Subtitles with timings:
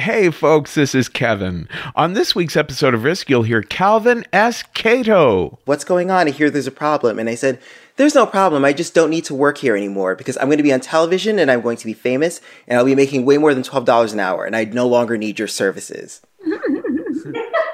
[0.00, 1.68] Hey, folks, this is Kevin.
[1.94, 4.62] On this week's episode of Risk, you'll hear Calvin S.
[4.72, 5.58] Cato.
[5.66, 6.26] What's going on?
[6.26, 7.18] I hear there's a problem.
[7.18, 7.58] And I said,
[7.96, 8.64] There's no problem.
[8.64, 11.38] I just don't need to work here anymore because I'm going to be on television
[11.38, 14.20] and I'm going to be famous and I'll be making way more than $12 an
[14.20, 16.22] hour and I no longer need your services.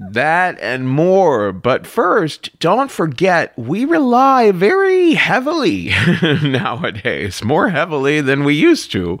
[0.00, 1.52] That and more.
[1.52, 5.92] But first, don't forget, we rely very heavily
[6.42, 9.18] nowadays, more heavily than we used to,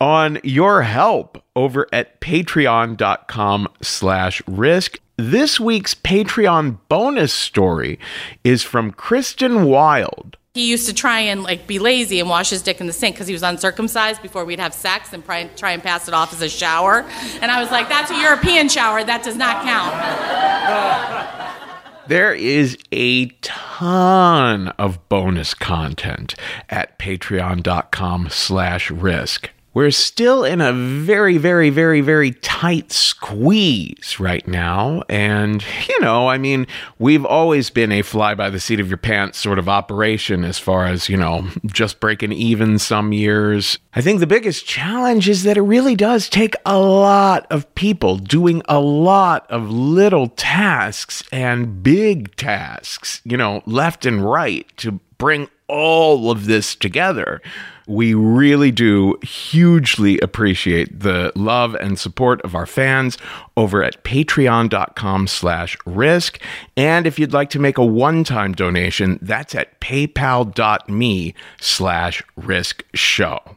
[0.00, 5.00] on your help over at patreon.com slash risk.
[5.16, 7.98] This week's Patreon bonus story
[8.42, 10.36] is from Kristen Wild.
[10.54, 13.16] He used to try and like be lazy and wash his dick in the sink
[13.16, 16.32] because he was uncircumcised before we'd have sex and try, try and pass it off
[16.32, 17.04] as a shower.
[17.40, 19.02] And I was like, that's a European shower.
[19.02, 21.50] That does not count.
[22.06, 26.34] There is a ton of bonus content
[26.68, 29.48] at patreon.com slash risk.
[29.74, 35.02] We're still in a very, very, very, very tight squeeze right now.
[35.08, 36.68] And, you know, I mean,
[37.00, 40.60] we've always been a fly by the seat of your pants sort of operation as
[40.60, 43.78] far as, you know, just breaking even some years.
[43.94, 48.16] I think the biggest challenge is that it really does take a lot of people
[48.16, 55.00] doing a lot of little tasks and big tasks, you know, left and right to
[55.18, 57.40] bring all of this together.
[57.86, 63.18] We really do hugely appreciate the love and support of our fans
[63.56, 66.38] over at patreon.com slash risk.
[66.76, 73.56] And if you'd like to make a one-time donation, that's at paypal.me slash risk show.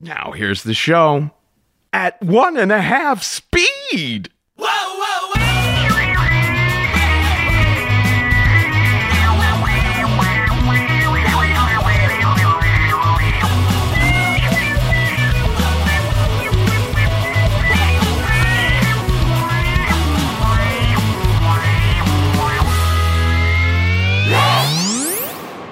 [0.00, 1.32] Now here's the show
[1.92, 4.30] at one and a half speed.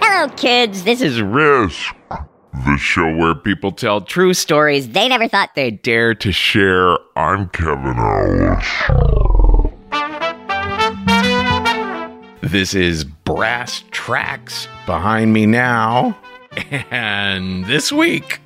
[0.02, 0.82] Hello, kids.
[0.82, 1.94] This is Risk,
[2.64, 5.82] the show where People tell true stories they never thought they'd.
[5.82, 6.96] dare to share.
[7.16, 9.72] I'm Kevin Allison.
[12.42, 16.16] This is Brass Tacks behind me now.
[16.90, 18.40] And this week,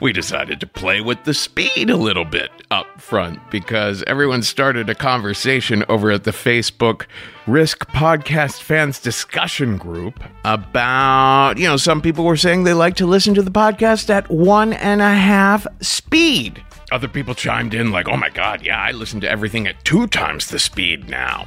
[0.00, 4.90] we decided to play with the speed a little bit up front because everyone started
[4.90, 7.06] a conversation over at the Facebook
[7.46, 13.06] Risk Podcast Fans Discussion Group about, you know, some people were saying they like to
[13.06, 16.62] listen to the podcast at one and a half speed.
[16.90, 20.06] Other people chimed in like, oh my God, yeah, I listen to everything at two
[20.06, 21.46] times the speed now.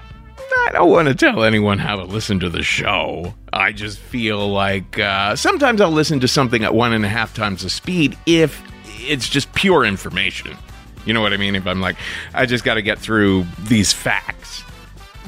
[0.51, 3.33] I don't want to tell anyone how to listen to the show.
[3.53, 7.33] I just feel like uh, sometimes I'll listen to something at one and a half
[7.33, 8.61] times the speed if
[8.99, 10.57] it's just pure information.
[11.05, 11.55] You know what I mean?
[11.55, 11.95] If I'm like,
[12.33, 14.63] I just got to get through these facts.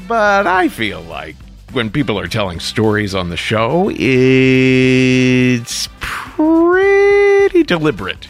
[0.08, 1.36] But I feel like
[1.72, 8.28] when people are telling stories on the show, it's pretty deliberate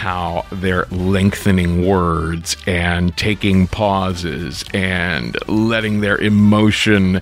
[0.00, 7.20] how they're lengthening words and taking pauses and letting their emotion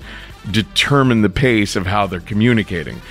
[0.52, 3.02] determine the pace of how they're communicating.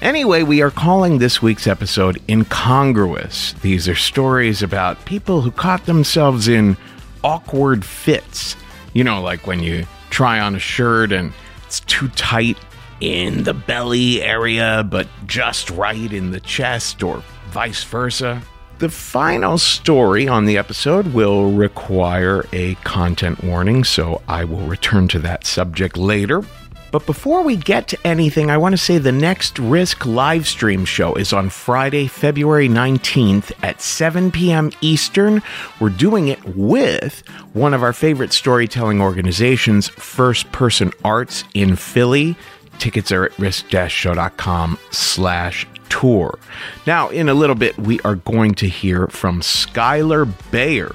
[0.00, 3.54] Anyway, we are calling this week's episode Incongruous.
[3.54, 6.76] These are stories about people who caught themselves in
[7.24, 8.54] awkward fits.
[8.92, 11.32] You know, like when you try on a shirt and
[11.66, 12.56] it's too tight
[13.00, 17.20] in the belly area, but just right in the chest, or
[17.50, 18.40] vice versa.
[18.78, 25.08] The final story on the episode will require a content warning, so I will return
[25.08, 26.44] to that subject later.
[26.92, 30.84] But before we get to anything, I want to say the next Risk live stream
[30.84, 34.70] show is on Friday, February 19th at 7 p.m.
[34.80, 35.42] Eastern.
[35.80, 42.36] We're doing it with one of our favorite storytelling organizations, First Person Arts in Philly.
[42.78, 46.38] Tickets are at risk-show.com slash tour.
[46.86, 50.94] Now, in a little bit, we are going to hear from Skylar Bayer,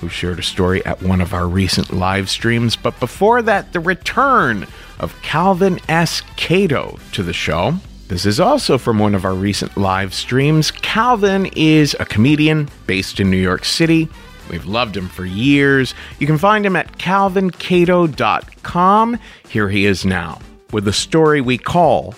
[0.00, 2.76] who shared a story at one of our recent live streams.
[2.76, 4.66] But before that, the return
[4.98, 6.22] of Calvin S.
[6.36, 7.74] Cato to the show.
[8.08, 10.70] This is also from one of our recent live streams.
[10.70, 14.08] Calvin is a comedian based in New York City.
[14.50, 15.94] We've loved him for years.
[16.18, 19.18] You can find him at calvincato.com.
[19.48, 20.38] Here he is now
[20.70, 22.14] with a story we call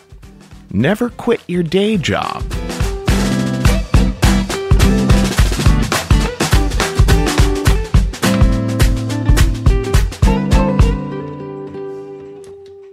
[0.76, 2.42] Never Quit Your Day Job.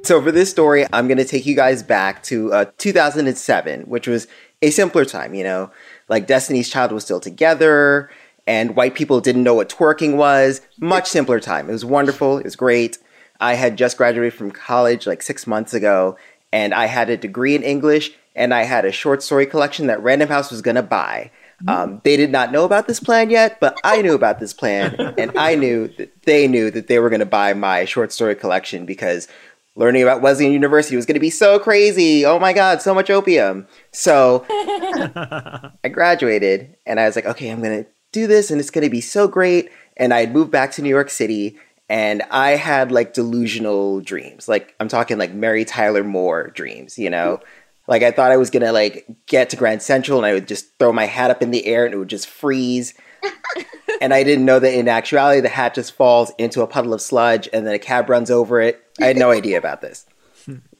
[0.06, 4.08] So for this story, I'm going to take you guys back to uh, 2007, which
[4.08, 4.28] was
[4.62, 5.70] a simpler time, you know,
[6.08, 8.10] like Destiny's Child was still together
[8.48, 10.62] and white people didn't know what twerking was.
[10.80, 11.68] Much simpler time.
[11.68, 12.38] It was wonderful.
[12.38, 12.98] It was great.
[13.42, 16.18] I had just graduated from college like six months ago
[16.54, 20.02] and I had a degree in English and I had a short story collection that
[20.02, 21.32] Random House was going to buy.
[21.68, 24.96] Um, they did not know about this plan yet, but I knew about this plan,
[25.18, 28.36] and I knew that they knew that they were going to buy my short story
[28.36, 29.30] collection because
[29.76, 32.26] learning about Wesleyan University was going to be so crazy.
[32.26, 33.66] Oh my God, so much opium.
[33.92, 38.70] So I graduated and I was like, okay, I'm going to do this and it's
[38.70, 39.70] going to be so great.
[39.96, 41.58] And I had moved back to New York City
[41.94, 44.48] and I had like delusional dreams.
[44.48, 47.40] Like I'm talking like Mary Tyler Moore dreams, you know?
[47.88, 50.80] Like I thought I was to like get to Grand Central and I would just
[50.80, 52.95] throw my hat up in the air and it would just freeze.
[54.01, 57.01] and I didn't know that in actuality the hat just falls into a puddle of
[57.01, 58.84] sludge and then a cab runs over it.
[59.00, 60.07] I had no idea about this.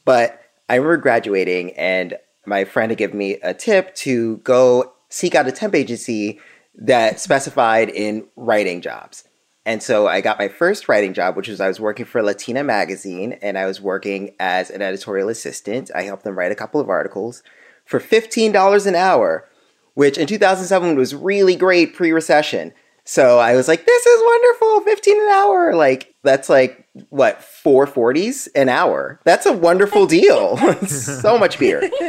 [0.06, 2.18] But I remember graduating and
[2.48, 6.40] my friend had given me a tip to go seek out a temp agency
[6.74, 9.26] that specified in writing jobs.
[9.66, 12.64] And so I got my first writing job, which was I was working for Latina
[12.64, 15.90] Magazine and I was working as an editorial assistant.
[15.96, 17.44] I helped them write a couple of articles
[17.86, 19.50] for $15 an hour,
[19.94, 22.74] which in 2007 was really great pre recession.
[23.06, 25.76] So I was like, this is wonderful, 15 an hour.
[25.76, 29.20] Like, that's like, what, 440s an hour?
[29.26, 30.58] That's a wonderful deal.
[30.88, 31.90] so much beer.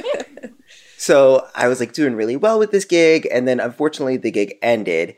[1.05, 3.29] So I was like doing really well with this gig.
[3.31, 5.15] And then unfortunately, the gig ended.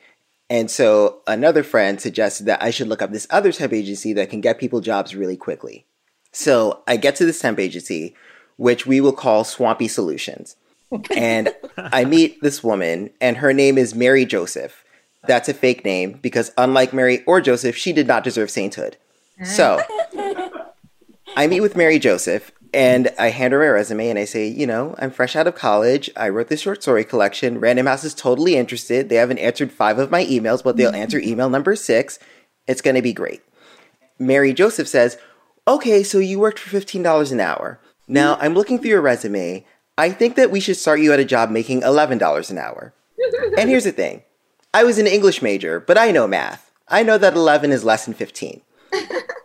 [0.48, 4.31] And so another friend suggested that I should look up this other temp agency that
[4.31, 5.87] can get people jobs really quickly.
[6.32, 8.14] So I get to this temp agency,
[8.56, 10.56] which we will call Swampy Solutions.
[11.16, 14.84] and I meet this woman, and her name is Mary Joseph.
[15.26, 18.96] That's a fake name because, unlike Mary or Joseph, she did not deserve sainthood.
[19.42, 19.81] So
[21.37, 24.66] I meet with Mary Joseph, and I hand her my resume and I say, you
[24.66, 26.10] know, I'm fresh out of college.
[26.16, 27.60] I wrote this short story collection.
[27.60, 29.08] Random House is totally interested.
[29.08, 31.30] They haven't answered five of my emails, but they'll answer mm-hmm.
[31.30, 32.18] email number six.
[32.66, 33.42] It's going to be great.
[34.18, 35.18] Mary Joseph says,
[35.68, 37.80] okay, so you worked for $15 an hour.
[38.08, 39.64] Now I'm looking through your resume.
[39.99, 42.94] I think that we should start you at a job making $11 an hour.
[43.58, 44.23] and here's the thing
[44.75, 46.70] I was an English major, but I know math.
[46.88, 48.62] I know that 11 is less than 15.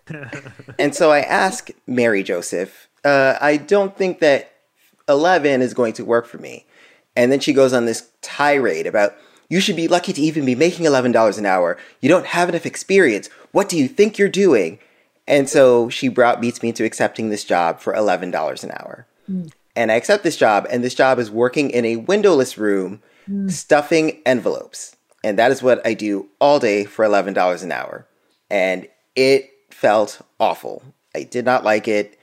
[0.79, 4.51] and so I ask Mary Joseph, uh, I don't think that
[5.07, 6.65] 11 is going to work for me.
[7.15, 9.15] And then she goes on this tirade about,
[9.49, 11.77] you should be lucky to even be making $11 an hour.
[11.99, 13.29] You don't have enough experience.
[13.51, 14.79] What do you think you're doing?
[15.27, 19.05] And so she brought beats me into accepting this job for $11 an hour.
[19.29, 19.51] Mm.
[19.75, 23.49] And I accept this job, and this job is working in a windowless room, mm.
[23.51, 24.95] stuffing envelopes.
[25.23, 28.05] And that is what I do all day for $11 an hour.
[28.49, 30.83] And it felt awful.
[31.15, 32.17] I did not like it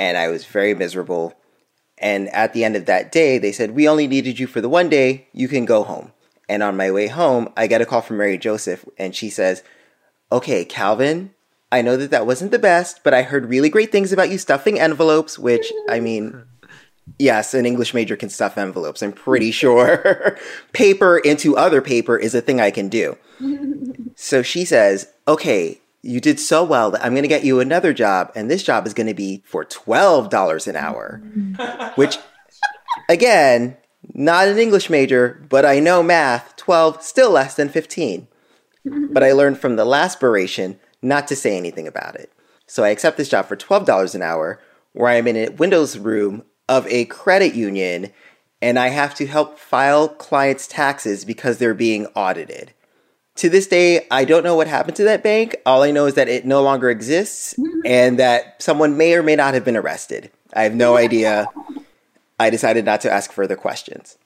[0.00, 1.34] and I was very miserable.
[1.98, 4.68] And at the end of that day, they said, We only needed you for the
[4.68, 6.12] one day, you can go home.
[6.48, 9.62] And on my way home, I get a call from Mary Joseph, and she says,
[10.32, 11.34] Okay, Calvin,
[11.70, 14.38] I know that that wasn't the best, but I heard really great things about you
[14.38, 16.44] stuffing envelopes, which, I mean,
[17.18, 20.38] yes, an English major can stuff envelopes, I'm pretty sure.
[20.72, 23.18] paper into other paper is a thing I can do.
[24.16, 27.92] so she says, Okay, you did so well that I'm going to get you another
[27.92, 31.22] job, and this job is going to be for twelve dollars an hour,
[31.96, 32.18] which
[33.08, 33.76] Again,
[34.14, 36.56] not an English major, but I know math.
[36.56, 38.28] 12, still less than 15.
[39.10, 42.32] but I learned from the last beration not to say anything about it.
[42.66, 44.60] So I accept this job for $12 an hour,
[44.92, 48.12] where I'm in a Windows room of a credit union
[48.62, 52.72] and I have to help file clients' taxes because they're being audited.
[53.36, 55.56] To this day, I don't know what happened to that bank.
[55.64, 57.80] All I know is that it no longer exists mm-hmm.
[57.84, 60.30] and that someone may or may not have been arrested.
[60.52, 61.46] I have no idea.
[62.38, 64.18] I decided not to ask further questions.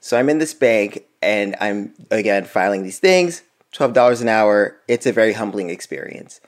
[0.00, 3.42] So I'm in this bank and I'm again filing these things,
[3.74, 4.78] $12 an hour.
[4.88, 6.40] It's a very humbling experience.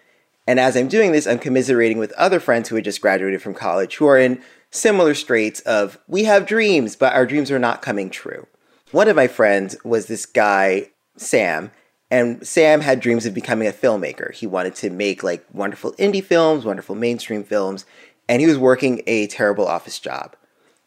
[0.47, 3.55] And as I'm doing this, I'm commiserating with other friends who had just graduated from
[3.55, 4.41] college who are in
[4.71, 8.47] similar straits of we have dreams, but our dreams are not coming true.
[8.93, 11.71] One of my friends was this guy, Sam,
[12.11, 14.33] and Sam had dreams of becoming a filmmaker.
[14.33, 17.85] He wanted to make like wonderful indie films, wonderful mainstream films,
[18.29, 20.37] and he was working a terrible office job.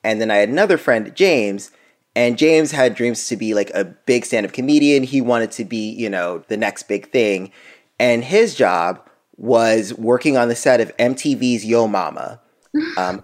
[0.03, 1.71] And then I had another friend, James,
[2.15, 5.03] and James had dreams to be like a big stand up comedian.
[5.03, 7.51] He wanted to be, you know, the next big thing.
[7.99, 9.05] And his job
[9.37, 12.39] was working on the set of MTV's Yo Mama.
[12.97, 13.23] Um,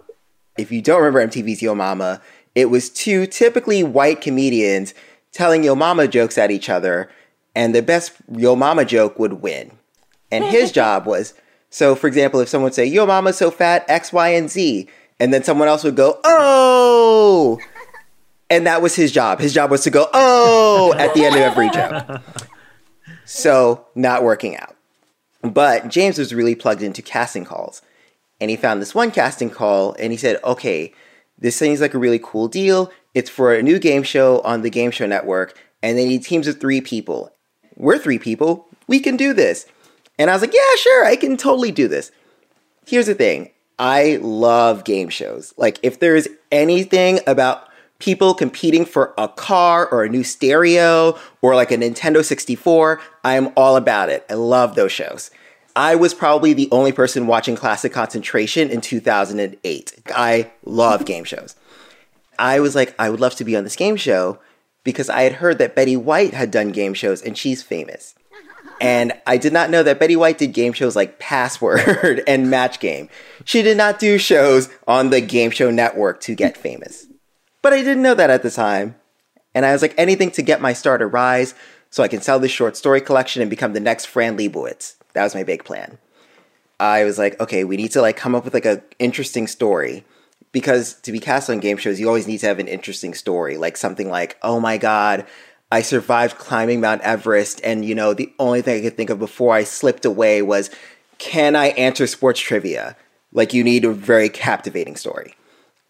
[0.58, 2.20] if you don't remember MTV's Yo Mama,
[2.56, 4.96] it was two typically white comedians
[5.36, 7.10] telling Yo Mama jokes at each other,
[7.54, 9.72] and the best Yo Mama joke would win.
[10.32, 11.34] And his job was
[11.70, 14.88] so, for example, if someone would say, Yo Mama's so fat, X, Y, and Z,
[15.20, 17.60] and then someone else would go, Oh!
[18.50, 19.39] And that was his job.
[19.39, 20.94] His job was to go, Oh!
[20.98, 22.22] at the end of every joke.
[23.27, 24.75] So, not working out.
[25.42, 27.82] But James was really plugged into casting calls.
[28.39, 30.94] And he found this one casting call and he said, okay,
[31.39, 32.92] this seems like a really cool deal.
[33.15, 36.48] It's for a new game show on the Game Show Network, and they need teams
[36.48, 37.31] of three people.
[37.77, 38.67] We're three people.
[38.88, 39.65] We can do this.
[40.19, 42.12] And I was like, yeah, sure, I can totally do this.
[42.86, 45.53] Here's the thing I love game shows.
[45.57, 47.69] Like, if there is anything about
[48.00, 53.36] people competing for a car or a new stereo or like a Nintendo 64, I
[53.36, 54.25] am all about it.
[54.29, 55.31] I love those shows.
[55.77, 59.93] I was probably the only person watching Classic Concentration in 2008.
[60.13, 61.55] I love game shows.
[62.39, 64.39] I was like, I would love to be on this game show
[64.84, 68.15] because I had heard that Betty White had done game shows and she's famous.
[68.82, 72.80] And I did not know that Betty White did game shows like Password and Match
[72.80, 73.10] Game.
[73.44, 77.08] She did not do shows on the Game Show Network to get famous.
[77.62, 78.96] But I didn't know that at the time.
[79.54, 81.56] And I was like, anything to get my star to rise
[81.89, 84.96] so I can sell this short story collection and become the next Fran Lebowitz.
[85.13, 85.98] That was my big plan.
[86.77, 90.04] I was like, okay, we need to like come up with like a interesting story
[90.56, 93.58] because to be cast on game shows, you always need to have an interesting story,
[93.58, 95.26] like something like, oh my god,
[95.70, 99.20] I survived climbing Mount Everest, and you know the only thing I could think of
[99.20, 100.70] before I slipped away was,
[101.18, 102.96] can I answer sports trivia?
[103.34, 105.36] Like you need a very captivating story.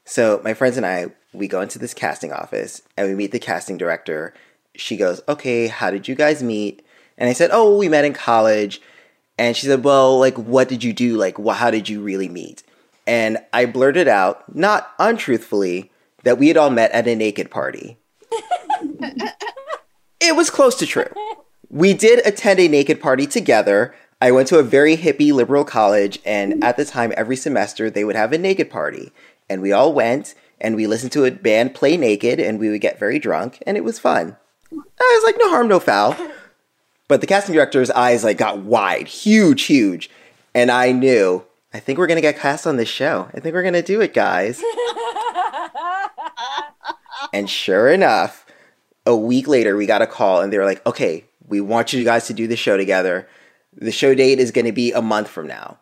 [0.03, 3.39] So my friends and I, we go into this casting office and we meet the
[3.39, 4.33] casting director.
[4.73, 6.83] She goes, okay, how did you guys meet?
[7.19, 8.81] And I said, oh, we met in college
[9.37, 11.17] and she said, Well, like, what did you do?
[11.17, 12.63] Like, how did you really meet?
[13.07, 15.91] And I blurted out, not untruthfully,
[16.23, 17.97] that we had all met at a naked party.
[20.19, 21.09] it was close to true.
[21.69, 23.93] We did attend a naked party together.
[24.21, 28.03] I went to a very hippie liberal college, and at the time, every semester, they
[28.03, 29.11] would have a naked party.
[29.49, 32.81] And we all went, and we listened to a band play naked, and we would
[32.81, 34.37] get very drunk, and it was fun.
[34.71, 36.15] I was like, no harm, no foul.
[37.07, 40.09] But the casting director's eyes like got wide, huge, huge.
[40.55, 41.44] And I knew,
[41.75, 43.27] I think we're gonna get cast on this show.
[43.33, 44.63] I think we're gonna do it, guys.
[47.33, 48.45] and sure enough,
[49.05, 52.05] a week later we got a call and they were like, okay, we want you
[52.05, 53.27] guys to do the show together.
[53.73, 55.77] The show date is gonna be a month from now.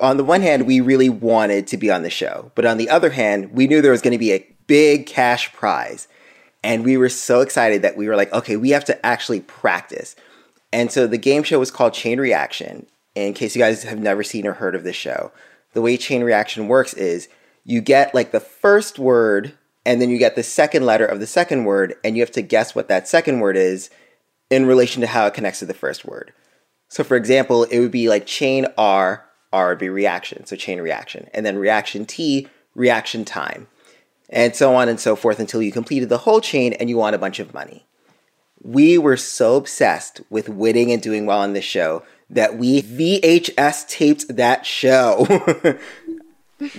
[0.00, 2.88] On the one hand, we really wanted to be on the show, but on the
[2.88, 6.08] other hand, we knew there was gonna be a big cash prize.
[6.64, 10.16] And we were so excited that we were like, okay, we have to actually practice.
[10.72, 12.86] And so the game show was called Chain Reaction.
[13.14, 15.32] In case you guys have never seen or heard of this show,
[15.72, 17.28] the way Chain Reaction works is
[17.64, 21.26] you get like the first word and then you get the second letter of the
[21.26, 23.90] second word and you have to guess what that second word is
[24.50, 26.32] in relation to how it connects to the first word.
[26.88, 30.80] So for example, it would be like chain R, R would be reaction, so chain
[30.80, 33.66] reaction, and then reaction T, reaction time,
[34.30, 37.14] and so on and so forth until you completed the whole chain and you won
[37.14, 37.84] a bunch of money
[38.62, 43.88] we were so obsessed with winning and doing well on this show that we VHS
[43.88, 45.26] taped that show.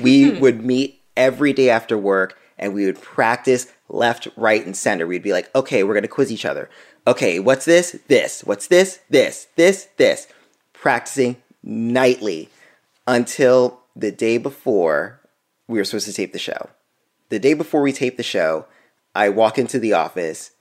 [0.02, 0.40] we hmm.
[0.40, 5.08] would meet every day after work and we would practice left, right, and center.
[5.08, 6.70] We'd be like, okay, we're going to quiz each other.
[7.08, 7.98] Okay, what's this?
[8.08, 8.44] This.
[8.44, 9.00] What's this?
[9.10, 9.48] This.
[9.56, 9.88] This.
[9.98, 10.28] This.
[10.74, 12.50] Practicing nightly
[13.08, 15.20] until the day before
[15.68, 16.70] we were supposed to tape the show.
[17.30, 18.66] the day before we tape the show,
[19.16, 20.52] I walk into the office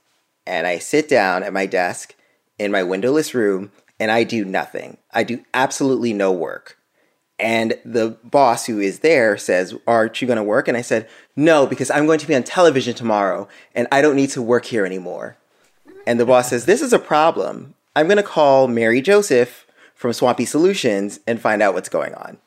[0.45, 2.15] and I sit down at my desk
[2.59, 4.97] in my windowless room and I do nothing.
[5.11, 6.77] I do absolutely no work.
[7.39, 10.67] And the boss who is there says, Aren't you going to work?
[10.67, 14.15] And I said, No, because I'm going to be on television tomorrow and I don't
[14.15, 15.37] need to work here anymore.
[16.05, 17.75] And the boss says, This is a problem.
[17.95, 19.65] I'm going to call Mary Joseph
[19.95, 22.37] from Swampy Solutions and find out what's going on.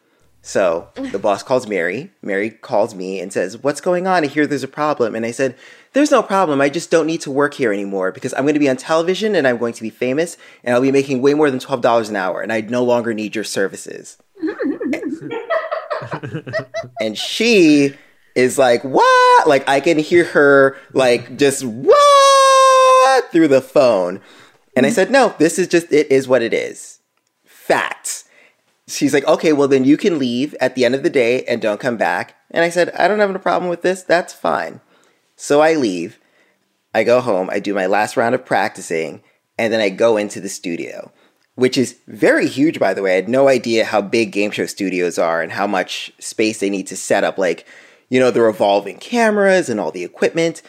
[0.43, 2.11] So the boss calls Mary.
[2.21, 4.25] Mary calls me and says, What's going on?
[4.25, 5.15] I hear there's a problem.
[5.15, 5.57] And I said,
[5.93, 6.61] There's no problem.
[6.61, 9.35] I just don't need to work here anymore because I'm going to be on television
[9.35, 12.17] and I'm going to be famous and I'll be making way more than $12 an
[12.17, 14.17] hour and I no longer need your services.
[17.01, 17.95] and she
[18.35, 19.49] is like, What?
[19.49, 24.21] Like, I can hear her, like, just what through the phone.
[24.75, 27.01] And I said, No, this is just, it is what it is.
[27.45, 28.25] Facts
[28.93, 31.61] she's like, okay, well, then you can leave at the end of the day and
[31.61, 32.37] don't come back.
[32.51, 34.03] And I said, I don't have a problem with this.
[34.03, 34.81] That's fine.
[35.37, 36.19] So I leave.
[36.95, 37.49] I go home.
[37.51, 39.23] I do my last round of practicing.
[39.59, 41.13] And then I go into the studio,
[41.55, 43.13] which is very huge, by the way.
[43.13, 46.71] I had no idea how big game show studios are and how much space they
[46.71, 47.67] need to set up, like,
[48.09, 50.63] you know, the revolving cameras and all the equipment.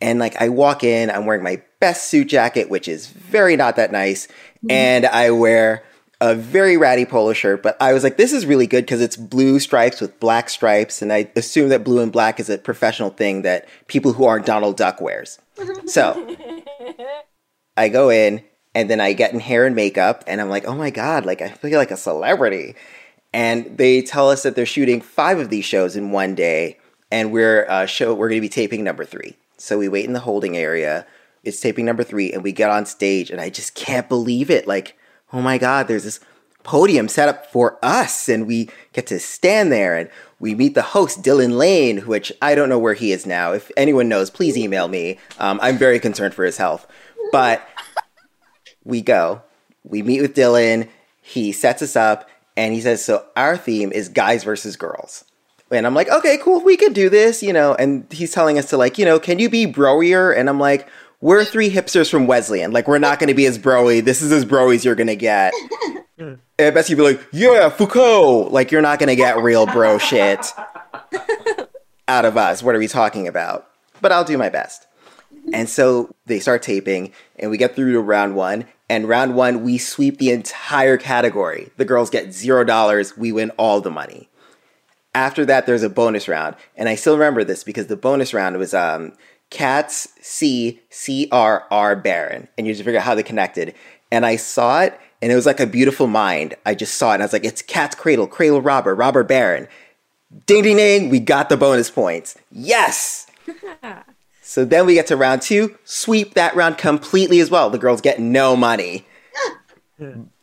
[0.00, 3.76] And like, I walk in, I'm wearing my best suit jacket, which is very not
[3.76, 4.26] that nice.
[4.26, 4.70] Mm-hmm.
[4.70, 5.84] And I wear
[6.20, 9.16] a very ratty polo shirt, but I was like, this is really good because it's
[9.16, 13.10] blue stripes with black stripes, and I assume that blue and black is a professional
[13.10, 15.38] thing that people who aren't Donald Duck wears.
[15.86, 16.36] So
[17.76, 18.42] I go in,
[18.74, 21.40] and then I get in hair and makeup, and I'm like, oh my god, like
[21.40, 22.74] I feel like a celebrity.
[23.32, 26.78] And they tell us that they're shooting five of these shows in one day,
[27.10, 29.36] and we're uh, show we're going to be taping number three.
[29.56, 31.06] So we wait in the holding area.
[31.44, 34.66] It's taping number three, and we get on stage, and I just can't believe it,
[34.66, 34.96] like
[35.32, 36.20] oh my God, there's this
[36.62, 40.82] podium set up for us, and we get to stand there and we meet the
[40.82, 43.52] host, Dylan Lane, which I don't know where he is now.
[43.52, 45.18] If anyone knows, please email me.
[45.38, 46.86] Um, I'm very concerned for his health.
[47.32, 47.66] But
[48.84, 49.42] we go,
[49.82, 50.88] we meet with Dylan,
[51.20, 55.24] he sets us up, and he says, So our theme is guys versus girls.
[55.70, 57.74] And I'm like, okay, cool, we could do this, you know.
[57.74, 60.34] And he's telling us to, like, you know, can you be broier?
[60.36, 60.88] And I'm like,
[61.20, 62.72] we're three hipsters from Wesleyan.
[62.72, 64.04] Like, we're not going to be as broy.
[64.04, 65.52] This is as broy as you're going to get.
[66.18, 68.48] and at best, you'd be like, yeah, Foucault.
[68.50, 70.46] Like, you're not going to get real bro shit
[72.06, 72.62] out of us.
[72.62, 73.68] What are we talking about?
[74.00, 74.86] But I'll do my best.
[75.52, 78.66] And so they start taping, and we get through to round one.
[78.88, 81.70] And round one, we sweep the entire category.
[81.76, 83.16] The girls get zero dollars.
[83.16, 84.28] We win all the money.
[85.14, 86.54] After that, there's a bonus round.
[86.76, 89.14] And I still remember this because the bonus round was um,
[89.50, 93.74] Cats C C R R Baron, and you just figure out how they connected.
[94.10, 96.54] And I saw it, and it was like a beautiful mind.
[96.66, 99.68] I just saw it, and I was like, "It's Cat's Cradle, Cradle Robber, Robber Baron."
[100.46, 101.08] Ding ding ding!
[101.08, 102.36] We got the bonus points.
[102.52, 103.26] Yes.
[104.42, 107.70] so then we get to round two, sweep that round completely as well.
[107.70, 109.06] The girls get no money.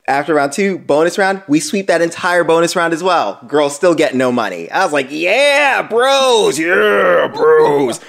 [0.07, 3.39] After round two, bonus round, we sweep that entire bonus round as well.
[3.47, 4.69] Girls still get no money.
[4.69, 7.99] I was like, yeah, bros, yeah, bros.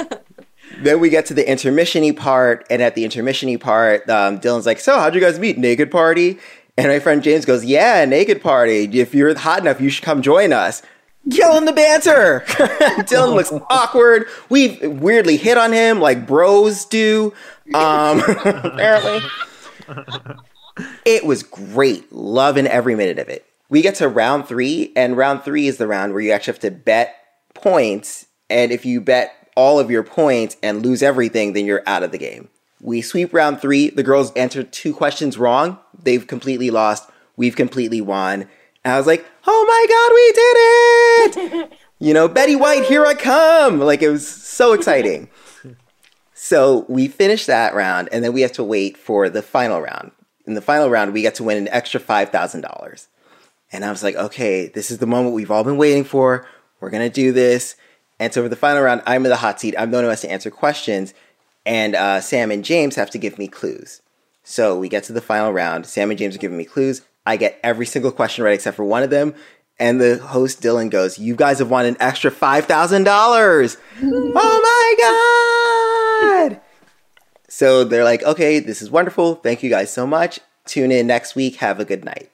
[0.78, 4.78] then we get to the intermissiony part, and at the intermissiony part, um, Dylan's like,
[4.78, 5.58] "So, how'd you guys meet?
[5.58, 6.38] Naked party?"
[6.76, 8.84] And my friend James goes, "Yeah, naked party.
[8.98, 10.82] If you're hot enough, you should come join us."
[11.28, 12.44] Killing the banter.
[12.46, 14.26] Dylan looks awkward.
[14.48, 17.32] We weirdly hit on him like bros do.
[17.74, 19.22] Um, apparently,
[21.04, 22.12] it was great.
[22.12, 23.46] Loving every minute of it.
[23.68, 26.60] We get to round three, and round three is the round where you actually have
[26.60, 27.16] to bet
[27.54, 28.26] points.
[28.48, 32.12] And if you bet all of your points and lose everything, then you're out of
[32.12, 32.48] the game.
[32.80, 33.90] We sweep round three.
[33.90, 35.78] The girls answered two questions wrong.
[36.00, 37.10] They've completely lost.
[37.36, 38.48] We've completely won.
[38.84, 41.72] And I was like, oh my God, we did it!
[41.98, 43.80] you know, Betty White, here I come!
[43.80, 45.28] Like, it was so exciting.
[46.34, 50.12] so we finish that round, and then we have to wait for the final round.
[50.46, 53.06] In the final round, we get to win an extra $5,000.
[53.72, 56.46] And I was like, okay, this is the moment we've all been waiting for.
[56.80, 57.74] We're going to do this.
[58.18, 59.74] And so for the final round, I'm in the hot seat.
[59.78, 61.12] I'm the one who has to answer questions,
[61.66, 64.00] and uh, Sam and James have to give me clues.
[64.42, 65.86] So we get to the final round.
[65.86, 67.02] Sam and James are giving me clues.
[67.26, 69.34] I get every single question right except for one of them.
[69.78, 73.76] And the host Dylan goes, "You guys have won an extra five thousand dollars!
[74.02, 74.96] oh
[76.40, 76.60] my god!"
[77.56, 79.36] So they're like, "Okay, this is wonderful.
[79.36, 80.40] Thank you guys so much.
[80.64, 81.56] Tune in next week.
[81.56, 82.30] Have a good night."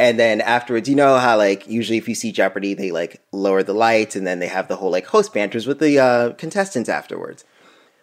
[0.00, 3.62] and then afterwards, you know how like usually if you see Jeopardy, they like lower
[3.62, 6.88] the lights and then they have the whole like host banters with the uh, contestants
[6.88, 7.44] afterwards.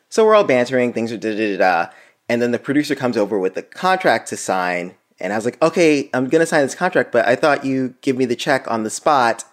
[0.07, 1.91] So we're all bantering, things are da da da,
[2.29, 5.59] and then the producer comes over with the contract to sign, and I was like,
[5.59, 8.83] okay, I'm gonna sign this contract, but I thought you give me the check on
[8.83, 9.43] the spot.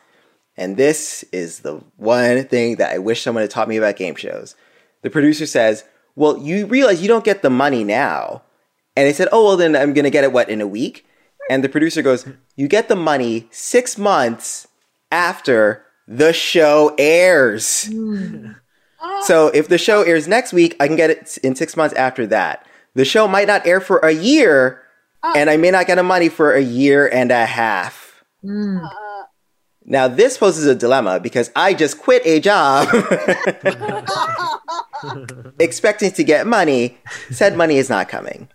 [0.55, 4.17] And this is the one thing that I wish someone had taught me about game
[4.17, 4.55] shows.
[5.01, 5.85] The producer says,
[6.16, 8.42] Well, you realize you don't get the money now.
[8.96, 11.07] And I said, Oh, well, then I'm going to get it, what, in a week?
[11.50, 14.68] And the producer goes, You get the money six months
[15.11, 17.88] after the show airs.
[17.90, 18.57] Mm.
[19.22, 22.27] So if the show airs next week, I can get it in six months after
[22.29, 22.66] that.
[22.94, 24.83] The show might not air for a year,
[25.22, 25.33] ah.
[25.37, 28.24] and I may not get the money for a year and a half.
[28.42, 28.83] Mm.
[28.83, 29.24] Uh, uh.
[29.87, 32.88] Now, this poses a dilemma because I just quit a job
[35.59, 36.99] expecting to get money.
[37.31, 38.49] Said money is not coming.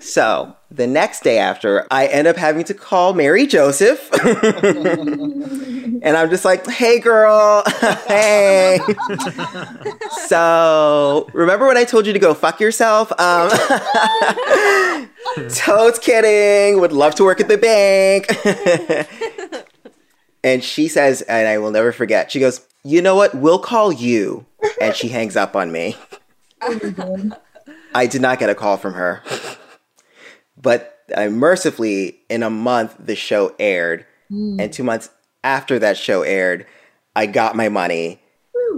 [0.00, 4.10] So the next day after, I end up having to call Mary Joseph.
[4.64, 7.62] and I'm just like, hey, girl.
[8.06, 8.80] hey.
[10.26, 13.12] so remember when I told you to go fuck yourself?
[13.20, 13.50] Um,
[15.50, 16.80] totes kidding.
[16.80, 18.26] Would love to work at the bank.
[20.42, 23.34] and she says, and I will never forget, she goes, you know what?
[23.34, 24.46] We'll call you.
[24.80, 25.96] And she hangs up on me.
[27.94, 29.22] I did not get a call from her.
[30.60, 34.06] But uh, mercifully, in a month, the show aired.
[34.60, 35.10] And two months
[35.42, 36.66] after that show aired,
[37.16, 38.20] I got my money.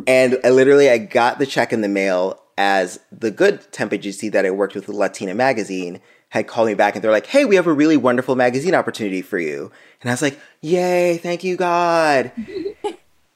[0.06, 4.28] And I literally, I got the check in the mail as the good temp agency
[4.30, 7.56] that I worked with, Latina Magazine, had called me back and they're like, hey, we
[7.56, 9.70] have a really wonderful magazine opportunity for you.
[10.00, 12.32] And I was like, yay, thank you, God.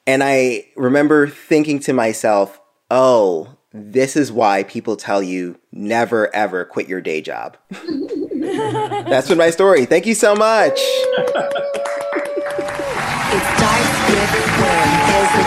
[0.07, 6.65] and I remember thinking to myself, oh, this is why people tell you never ever
[6.65, 7.57] quit your day job.
[7.71, 9.85] That's been my story.
[9.85, 10.79] Thank you so much.
[13.37, 14.91] It starts with word.
[15.11, 15.45] There's the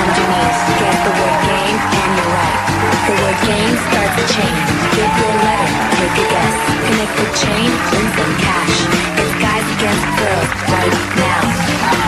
[0.00, 0.58] underneath.
[0.78, 2.58] Get the word game and you're right.
[3.06, 4.54] The word game starts a chain.
[4.94, 6.54] Give your letter, take a guess.
[6.86, 8.99] Connect the chain, win some cash.
[9.20, 11.44] It's guys against girls right now.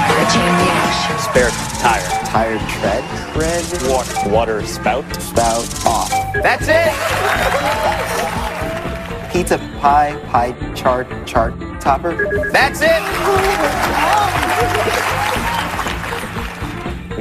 [0.09, 1.19] The chain reaction.
[1.19, 2.09] Spare tire.
[2.25, 4.31] Tire tread, tread, Water.
[4.31, 5.05] Water spout.
[5.21, 6.11] spout off.
[6.43, 6.91] That's it.
[9.31, 12.51] Pizza pie, pie chart, chart topper.
[12.51, 13.03] That's it.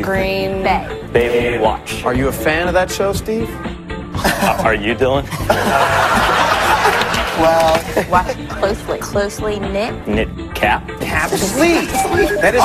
[0.01, 1.09] Green Bay.
[1.11, 2.05] Baby watch.
[2.05, 3.49] Are you a fan of that show, Steve?
[4.15, 6.47] Uh, are you Dylan?
[7.41, 8.99] Well, Watch closely.
[8.99, 10.07] Closely knit.
[10.07, 10.87] Knit cap.
[10.99, 11.91] Cap sleeve.
[12.41, 12.61] That is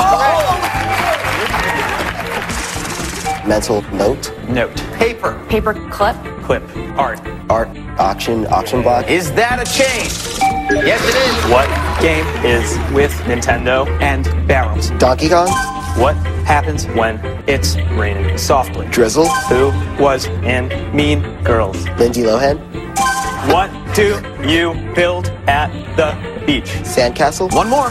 [3.47, 4.75] mental note, Note.
[4.93, 5.41] Paper.
[5.49, 6.15] Paper clip.
[6.43, 6.63] Clip.
[6.97, 7.19] Art.
[7.49, 9.09] art, auction, auction block.
[9.09, 10.05] Is that a chain?
[10.85, 11.51] Yes, it is.
[11.51, 11.67] What
[12.01, 14.89] game is with Nintendo And barrels.
[14.99, 15.47] Donkey Kong,
[15.97, 18.85] What happens when it's raining softly?
[18.87, 21.87] Drizzle, Who was in Mean Girls?
[21.97, 22.57] Lindsay Lohan,
[23.51, 26.13] What do you build at the
[26.45, 26.65] beach?
[26.85, 27.89] Sandcastle, One more.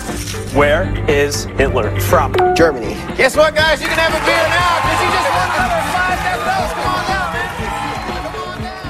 [0.56, 2.32] Where is Hitler from?
[2.54, 2.94] Germany.
[3.16, 3.80] Guess what, guys?
[3.82, 6.72] You can have a beer now because you just won another five thousand dollars.
[6.78, 8.86] Come on down, man.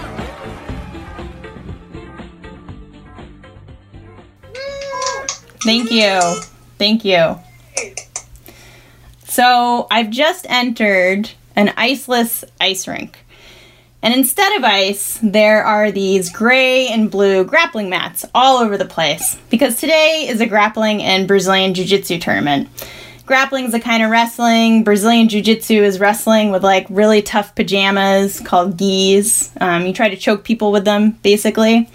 [5.64, 6.20] Thank you.
[6.78, 7.38] Thank you.
[9.24, 13.18] So I've just entered an iceless ice rink.
[14.02, 18.84] And instead of ice, there are these gray and blue grappling mats all over the
[18.84, 19.36] place.
[19.50, 22.68] Because today is a grappling and Brazilian Jiu Jitsu tournament.
[23.24, 24.84] Grappling is a kind of wrestling.
[24.84, 29.50] Brazilian Jiu Jitsu is wrestling with like really tough pajamas called gis.
[29.60, 31.88] Um, you try to choke people with them, basically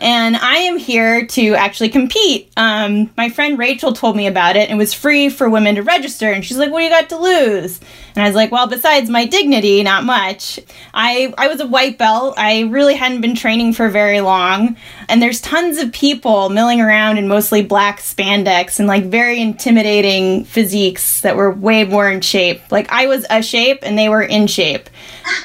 [0.00, 2.50] and I am here to actually compete.
[2.56, 4.70] Um, my friend Rachel told me about it.
[4.70, 7.08] And it was free for women to register, and she's like, "What do you got
[7.10, 7.80] to lose?"
[8.14, 10.58] And I was like, "Well, besides my dignity, not much."
[10.94, 12.34] I I was a white belt.
[12.38, 14.76] I really hadn't been training for very long,
[15.10, 20.44] and there's tons of people milling around in mostly black spandex and like very intimidating
[20.44, 22.60] physiques that were way more in shape.
[22.70, 24.88] Like I was a shape, and they were in shape.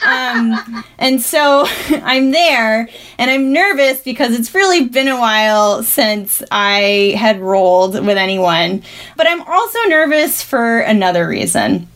[0.07, 6.43] Um, and so I'm there and I'm nervous because it's really been a while since
[6.51, 8.83] I had rolled with anyone.
[9.17, 11.87] But I'm also nervous for another reason.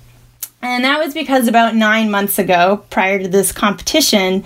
[0.62, 4.43] And that was because about nine months ago, prior to this competition,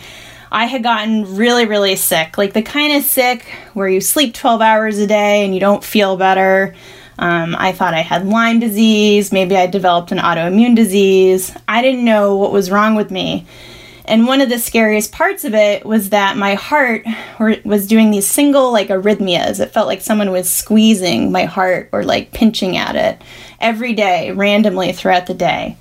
[0.54, 2.38] I had gotten really, really sick.
[2.38, 5.84] Like the kind of sick where you sleep 12 hours a day and you don't
[5.84, 6.76] feel better.
[7.18, 9.32] Um, I thought I had Lyme disease.
[9.32, 11.56] Maybe I developed an autoimmune disease.
[11.68, 13.48] I didn't know what was wrong with me.
[14.06, 17.04] And one of the scariest parts of it was that my heart
[17.66, 19.60] was doing these single like arrhythmias.
[19.60, 23.22] It felt like someone was squeezing my heart or like pinching at it
[23.60, 25.78] every day, randomly throughout the day.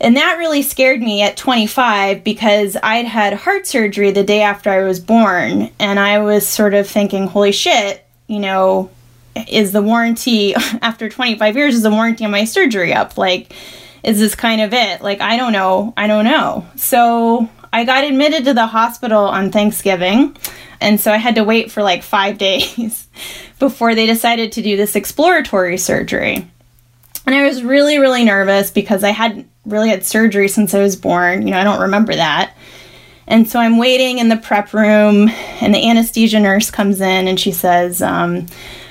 [0.00, 4.70] And that really scared me at 25 because I'd had heart surgery the day after
[4.70, 5.70] I was born.
[5.78, 8.90] And I was sort of thinking, holy shit, you know,
[9.48, 13.16] is the warranty after 25 years is the warranty on my surgery up?
[13.16, 13.52] Like,
[14.02, 15.00] is this kind of it?
[15.00, 15.94] Like, I don't know.
[15.96, 16.66] I don't know.
[16.76, 20.36] So I got admitted to the hospital on Thanksgiving.
[20.80, 23.08] And so I had to wait for like five days
[23.58, 26.46] before they decided to do this exploratory surgery.
[27.26, 30.96] And I was really, really nervous because I hadn't really had surgery since I was
[30.96, 31.46] born.
[31.46, 32.54] You know, I don't remember that.
[33.26, 37.40] And so I'm waiting in the prep room, and the anesthesia nurse comes in and
[37.40, 38.46] she says, um,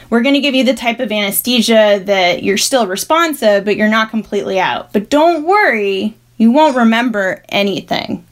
[0.09, 3.87] We're going to give you the type of anesthesia that you're still responsive, but you're
[3.87, 4.91] not completely out.
[4.91, 8.25] But don't worry, you won't remember anything.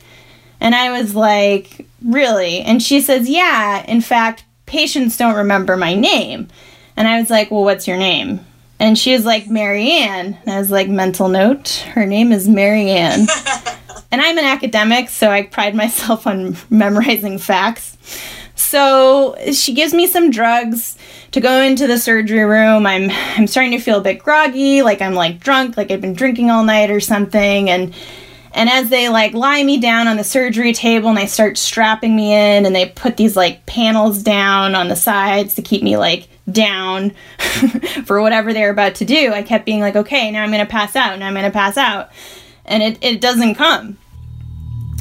[0.59, 2.61] And I was like, Really?
[2.61, 6.47] And she says, Yeah, in fact, patients don't remember my name.
[6.97, 8.43] And I was like, Well, what's your name?
[8.81, 10.39] And she was like, Marianne.
[10.41, 13.27] And I was like, mental note, her name is Marianne.
[14.11, 17.95] and I'm an academic, so I pride myself on memorizing facts.
[18.55, 20.97] So she gives me some drugs
[21.29, 22.87] to go into the surgery room.
[22.87, 26.13] I'm I'm starting to feel a bit groggy, like I'm like drunk, like I've been
[26.15, 27.69] drinking all night or something.
[27.69, 27.93] And
[28.53, 32.15] and as they like lie me down on the surgery table and they start strapping
[32.15, 35.97] me in and they put these like panels down on the sides to keep me
[35.97, 37.11] like down
[38.05, 40.69] for whatever they're about to do, I kept being like, okay, now I'm going to
[40.71, 42.09] pass out, now I'm going to pass out.
[42.65, 43.97] And it, it doesn't come.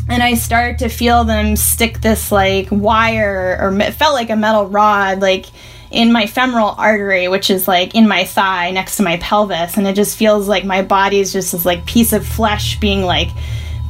[0.08, 4.36] And I start to feel them stick this like wire, or it felt like a
[4.36, 5.46] metal rod, like
[5.90, 9.76] in my femoral artery, which is like in my thigh next to my pelvis.
[9.76, 13.02] And it just feels like my body is just this like piece of flesh being
[13.02, 13.30] like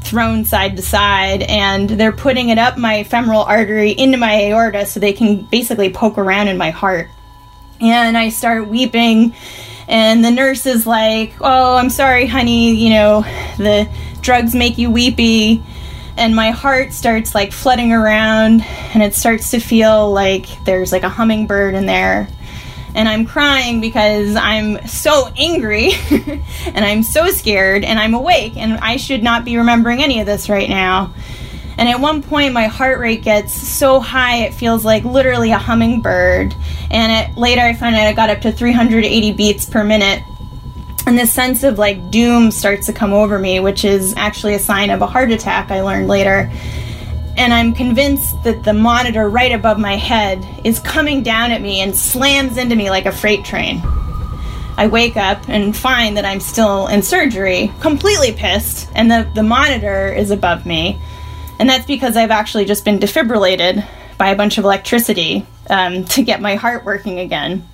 [0.03, 4.87] thrown side to side and they're putting it up my femoral artery into my aorta
[4.87, 7.09] so they can basically poke around in my heart
[7.81, 9.35] and I start weeping.
[9.89, 13.23] And the nurse is like, Oh, I'm sorry, honey, you know,
[13.57, 13.89] the
[14.21, 15.63] drugs make you weepy.
[16.17, 21.03] And my heart starts like flooding around, and it starts to feel like there's like
[21.03, 22.29] a hummingbird in there.
[22.95, 28.75] And I'm crying because I'm so angry and I'm so scared and I'm awake and
[28.79, 31.15] I should not be remembering any of this right now.
[31.79, 35.59] And at one point, my heart rate gets so high it feels like literally a
[35.59, 36.55] hummingbird.
[36.91, 40.23] And it, later, I found out it got up to 380 beats per minute.
[41.07, 44.59] And this sense of like doom starts to come over me, which is actually a
[44.59, 46.51] sign of a heart attack, I learned later.
[47.37, 51.81] And I'm convinced that the monitor right above my head is coming down at me
[51.81, 53.81] and slams into me like a freight train.
[54.77, 59.43] I wake up and find that I'm still in surgery, completely pissed, and the, the
[59.43, 61.01] monitor is above me.
[61.59, 63.87] And that's because I've actually just been defibrillated
[64.17, 67.69] by a bunch of electricity um, to get my heart working again.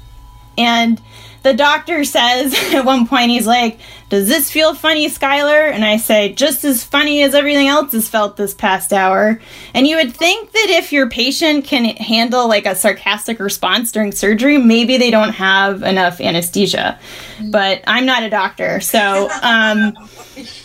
[0.58, 1.00] And
[1.46, 3.78] the doctor says at one point, he's like,
[4.08, 5.70] Does this feel funny, Skylar?
[5.70, 9.40] And I say, Just as funny as everything else has felt this past hour.
[9.72, 14.10] And you would think that if your patient can handle like a sarcastic response during
[14.10, 16.98] surgery, maybe they don't have enough anesthesia.
[17.50, 18.80] But I'm not a doctor.
[18.80, 19.92] So, um,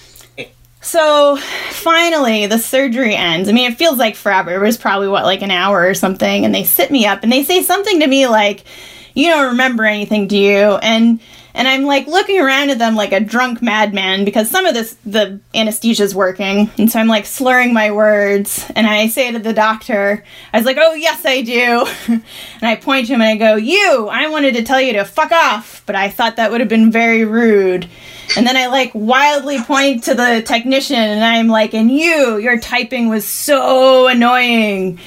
[0.82, 1.38] so
[1.70, 3.50] finally, the surgery ends.
[3.50, 4.56] I mean, it feels like forever.
[4.56, 6.44] It was probably what, like an hour or something.
[6.44, 8.64] And they sit me up and they say something to me like,
[9.14, 11.20] "You don't remember anything, do you?" And
[11.54, 14.96] and I'm like looking around at them like a drunk madman because some of this
[15.06, 18.66] the anesthesia's working, and so I'm like slurring my words.
[18.76, 22.24] And I say to the doctor, I was like, "Oh yes, I do," and
[22.62, 25.32] I point to him and I go, "You, I wanted to tell you to fuck
[25.32, 27.88] off, but I thought that would have been very rude."
[28.38, 32.58] And then I like wildly point to the technician and I'm like, and you, your
[32.58, 35.00] typing was so annoying.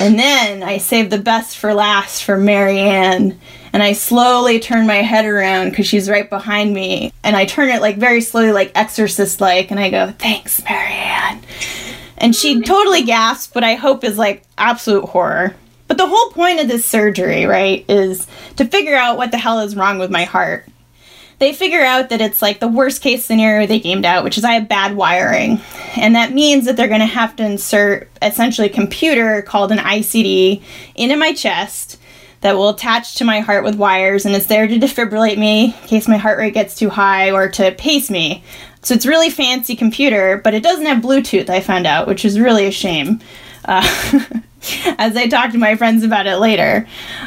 [0.00, 3.38] And then I saved the best for last for Marianne.
[3.72, 7.12] And I slowly turn my head around because she's right behind me.
[7.22, 9.70] And I turn it like very slowly, like exorcist like.
[9.70, 11.42] And I go, thanks, Marianne.
[12.16, 15.54] And she totally gasps, but I hope is like absolute horror.
[15.86, 19.60] But the whole point of this surgery, right, is to figure out what the hell
[19.60, 20.66] is wrong with my heart
[21.40, 24.44] they figure out that it's like the worst case scenario they gamed out, which is
[24.44, 25.58] I have bad wiring.
[25.96, 29.78] And that means that they're going to have to insert essentially a computer called an
[29.78, 30.62] ICD
[30.94, 31.98] into my chest
[32.42, 35.88] that will attach to my heart with wires and it's there to defibrillate me in
[35.88, 38.44] case my heart rate gets too high or to pace me.
[38.82, 42.38] So it's really fancy computer, but it doesn't have Bluetooth, I found out, which is
[42.38, 43.20] really a shame.
[43.64, 43.86] Uh,
[44.98, 46.86] as I talk to my friends about it later.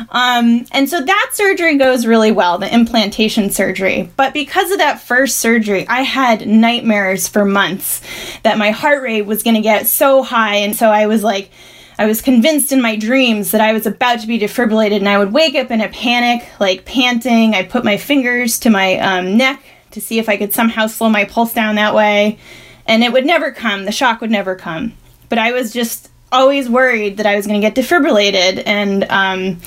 [0.09, 4.09] Um, and so that surgery goes really well, the implantation surgery.
[4.15, 8.01] But because of that first surgery, I had nightmares for months
[8.43, 10.57] that my heart rate was going to get so high.
[10.57, 11.49] And so I was like,
[11.97, 15.19] I was convinced in my dreams that I was about to be defibrillated, and I
[15.19, 17.53] would wake up in a panic, like panting.
[17.53, 21.09] I'd put my fingers to my um, neck to see if I could somehow slow
[21.09, 22.39] my pulse down that way.
[22.87, 24.93] And it would never come, the shock would never come.
[25.29, 29.61] But I was just always worried that I was going to get defibrillated, and um,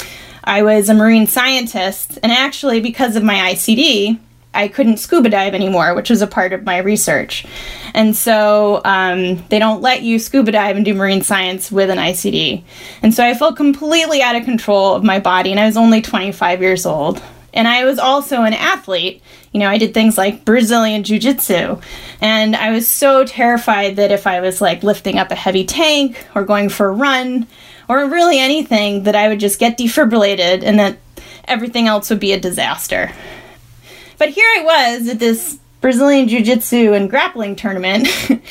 [0.45, 4.19] I was a marine scientist, and actually, because of my ICD,
[4.53, 7.47] I couldn't scuba dive anymore, which was a part of my research.
[7.95, 11.99] And so um, they don't let you scuba dive and do marine science with an
[11.99, 12.65] ICD.
[13.03, 16.01] And so I felt completely out of control of my body, and I was only
[16.01, 17.23] 25 years old.
[17.53, 19.23] And I was also an athlete.
[19.57, 21.81] You know, I did things like Brazilian Jiu Jitsu.
[22.21, 26.27] And I was so terrified that if I was like lifting up a heavy tank
[26.35, 27.47] or going for a run
[27.89, 30.99] or really anything, that I would just get defibrillated and that
[31.47, 33.13] everything else would be a disaster.
[34.19, 38.09] But here I was at this Brazilian Jiu Jitsu and grappling tournament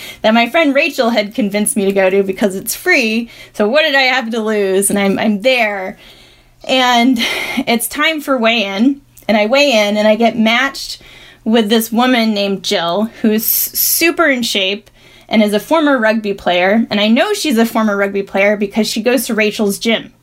[0.24, 3.30] that my friend Rachel had convinced me to go to because it's free.
[3.54, 4.90] So, what did I have to lose?
[4.90, 6.00] And I'm, I'm there.
[6.68, 7.20] And
[7.68, 9.05] it's time for weigh in.
[9.28, 11.02] And I weigh in and I get matched
[11.44, 14.90] with this woman named Jill, who's super in shape
[15.28, 16.86] and is a former rugby player.
[16.90, 20.14] And I know she's a former rugby player because she goes to Rachel's gym.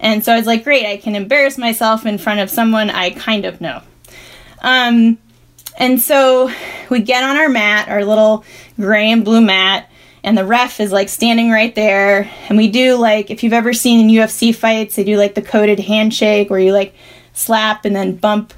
[0.00, 3.10] And so I was like, great, I can embarrass myself in front of someone I
[3.10, 3.82] kind of know.
[4.60, 5.18] Um,
[5.76, 6.50] and so
[6.90, 8.44] we get on our mat, our little
[8.76, 9.90] gray and blue mat,
[10.24, 12.30] and the ref is like standing right there.
[12.48, 15.42] And we do like, if you've ever seen in UFC fights, they do like the
[15.42, 16.94] coded handshake where you like
[17.38, 18.52] slap and then bump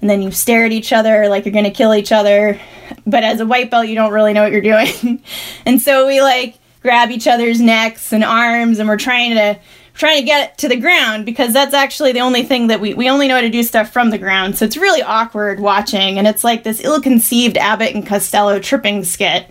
[0.00, 2.60] and then you stare at each other like you're gonna kill each other.
[3.06, 5.22] But as a white belt, you don't really know what you're doing.
[5.66, 9.58] and so we like grab each other's necks and arms and we're trying to
[9.94, 13.08] trying to get to the ground because that's actually the only thing that we we
[13.08, 14.56] only know how to do stuff from the ground.
[14.56, 19.46] So it's really awkward watching and it's like this ill-conceived Abbott and Costello tripping skit.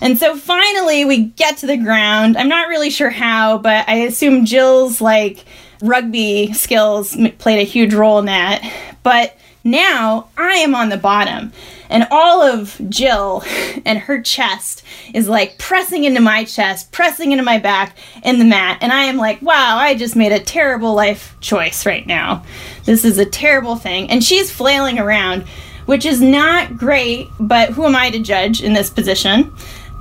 [0.00, 2.36] And so finally we get to the ground.
[2.36, 5.44] I'm not really sure how, but I assume Jill's like
[5.82, 8.62] rugby skills played a huge role in that.
[9.02, 11.52] But now I am on the bottom,
[11.90, 13.42] and all of Jill
[13.84, 18.44] and her chest is like pressing into my chest, pressing into my back in the
[18.44, 18.78] mat.
[18.80, 22.44] And I am like, wow, I just made a terrible life choice right now.
[22.84, 24.10] This is a terrible thing.
[24.10, 25.42] And she's flailing around,
[25.84, 29.54] which is not great, but who am I to judge in this position?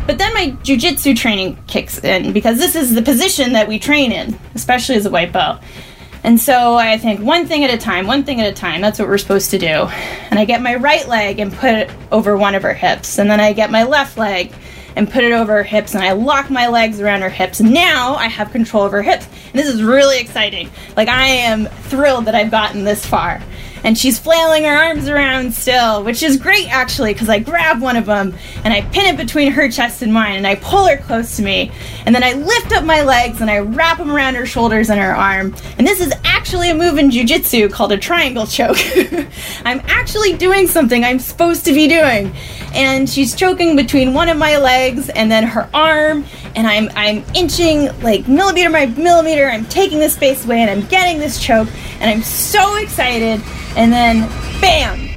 [0.09, 4.11] But then my jujitsu training kicks in because this is the position that we train
[4.11, 5.61] in, especially as a white belt.
[6.23, 8.81] And so I think one thing at a time, one thing at a time.
[8.81, 9.67] That's what we're supposed to do.
[9.67, 13.19] And I get my right leg and put it over one of her hips.
[13.19, 14.51] And then I get my left leg
[14.95, 15.93] and put it over her hips.
[15.93, 17.61] And I lock my legs around her hips.
[17.61, 19.27] Now I have control of her hips.
[19.27, 20.71] And this is really exciting.
[20.97, 23.43] Like, I am thrilled that I've gotten this far
[23.83, 27.95] and she's flailing her arms around still, which is great actually because I grab one
[27.95, 30.97] of them and I pin it between her chest and mine and I pull her
[30.97, 31.71] close to me.
[32.05, 34.99] And then I lift up my legs and I wrap them around her shoulders and
[34.99, 35.55] her arm.
[35.77, 38.77] And this is actually a move in jujitsu called a triangle choke.
[39.65, 42.33] I'm actually doing something I'm supposed to be doing.
[42.73, 47.23] And she's choking between one of my legs and then her arm and I'm I'm
[47.35, 49.47] inching like millimeter by millimeter.
[49.49, 53.41] I'm taking the space away and I'm getting this choke and I'm so excited
[53.79, 54.27] and then
[54.59, 55.15] bam!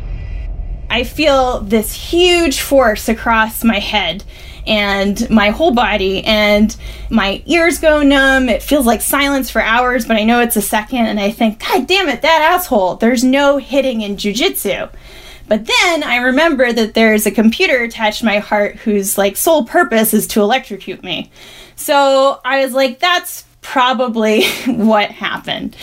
[0.88, 4.22] I feel this huge force across my head
[4.68, 6.74] and my whole body and
[7.10, 8.48] my ears go numb.
[8.48, 11.58] It feels like silence for hours but i know it's a second and i think
[11.58, 12.94] god damn it that asshole.
[12.96, 14.86] There's no hitting in jiu-jitsu.
[15.48, 19.64] But then i remember that there's a computer attached to my heart whose like sole
[19.64, 21.32] purpose is to electrocute me.
[21.74, 25.76] So i was like that's probably what happened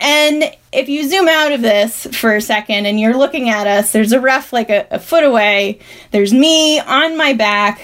[0.00, 3.92] and if you zoom out of this for a second and you're looking at us,
[3.92, 5.80] there's a ref like a, a, foot away.
[6.12, 7.80] There's me on my back.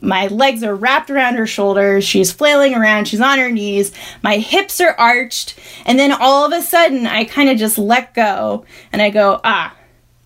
[0.00, 2.04] My legs are wrapped around her shoulders.
[2.04, 3.08] She's flailing around.
[3.08, 3.92] She's on her knees.
[4.22, 5.58] My hips are arched.
[5.84, 9.40] And then all of a sudden, I kind of just let go and I go,
[9.42, 9.74] ah,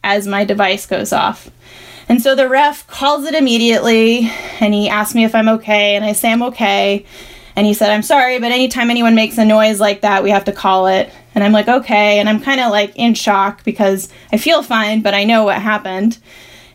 [0.02, 1.50] as my device goes off.
[2.08, 5.94] And so the ref calls it immediately and he asks me if I'm okay.
[5.94, 7.06] And I say I'm okay.
[7.56, 10.44] And he said, I'm sorry, but anytime anyone makes a noise like that, we have
[10.46, 11.12] to call it.
[11.34, 12.18] And I'm like, okay.
[12.18, 15.60] And I'm kind of like in shock because I feel fine, but I know what
[15.60, 16.18] happened.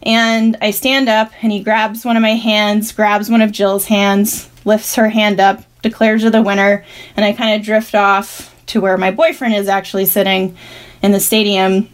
[0.03, 3.85] And I stand up and he grabs one of my hands, grabs one of Jill's
[3.85, 6.85] hands, lifts her hand up, declares her the winner.
[7.17, 10.57] And I kind of drift off to where my boyfriend is actually sitting
[11.01, 11.89] in the stadium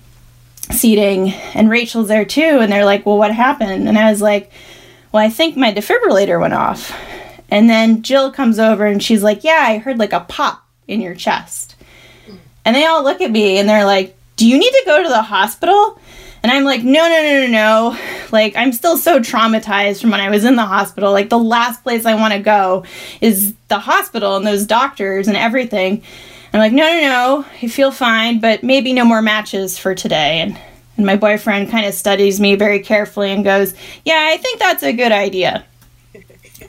[0.72, 1.30] seating.
[1.54, 2.60] And Rachel's there too.
[2.60, 3.88] And they're like, well, what happened?
[3.88, 4.52] And I was like,
[5.12, 6.96] well, I think my defibrillator went off.
[7.50, 11.02] And then Jill comes over and she's like, Yeah, I heard like a pop in
[11.02, 11.71] your chest.
[12.66, 15.10] And they all look at me and they're like, Do you need to go to
[15.10, 16.00] the hospital?
[16.44, 18.00] And I'm like, No, no, no, no, no.
[18.32, 21.12] Like, I'm still so traumatized from when I was in the hospital.
[21.12, 22.86] Like, the last place I want to go
[23.20, 26.04] is the hospital and those doctors and everything.
[26.54, 30.42] I'm like, no, no, no, I feel fine, but maybe no more matches for today.
[30.42, 30.60] And,
[30.98, 34.84] and my boyfriend kind of studies me very carefully and goes, yeah, I think that's
[34.84, 35.66] a good idea.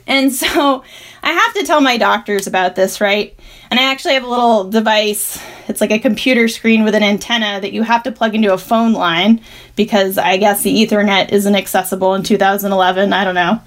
[0.07, 0.83] And so
[1.21, 3.37] I have to tell my doctors about this, right?
[3.69, 7.59] And I actually have a little device It's like a computer screen with an antenna
[7.61, 9.41] that you have to plug into a phone line
[9.75, 13.13] because I guess the Ethernet isn't accessible in 2011.
[13.13, 13.61] I don't know.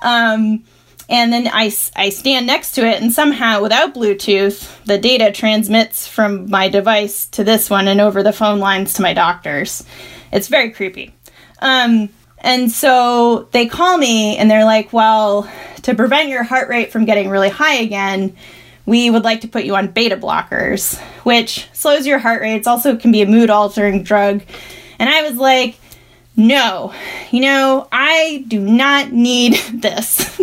[0.00, 0.64] Um,
[1.08, 6.08] and then I, I stand next to it, and somehow, without Bluetooth, the data transmits
[6.08, 9.84] from my device to this one and over the phone lines to my doctor's.
[10.32, 11.14] It's very creepy.
[11.58, 12.08] Um,
[12.44, 15.50] and so they call me and they're like, well,
[15.82, 18.36] to prevent your heart rate from getting really high again,
[18.84, 22.56] we would like to put you on beta blockers, which slows your heart rate.
[22.56, 24.42] It's also can be a mood altering drug.
[24.98, 25.76] And I was like,
[26.36, 26.92] no,
[27.30, 30.40] you know, I do not need this.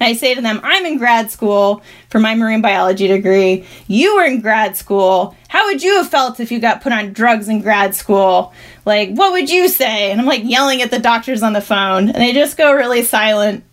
[0.00, 3.66] I say to them, I'm in grad school for my marine biology degree.
[3.88, 5.36] You were in grad school.
[5.48, 8.52] How would you have felt if you got put on drugs in grad school?
[8.84, 10.10] Like, what would you say?
[10.10, 13.02] And I'm like yelling at the doctors on the phone, and they just go really
[13.02, 13.64] silent.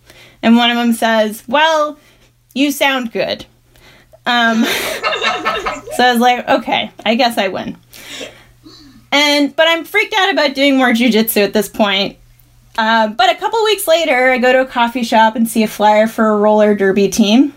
[0.41, 1.99] And one of them says, Well,
[2.53, 3.45] you sound good.
[4.25, 7.77] Um, so I was like, okay, I guess I win.
[9.11, 12.17] And but I'm freaked out about doing more jujitsu at this point.
[12.77, 15.67] Uh, but a couple weeks later, I go to a coffee shop and see a
[15.67, 17.53] flyer for a roller derby team.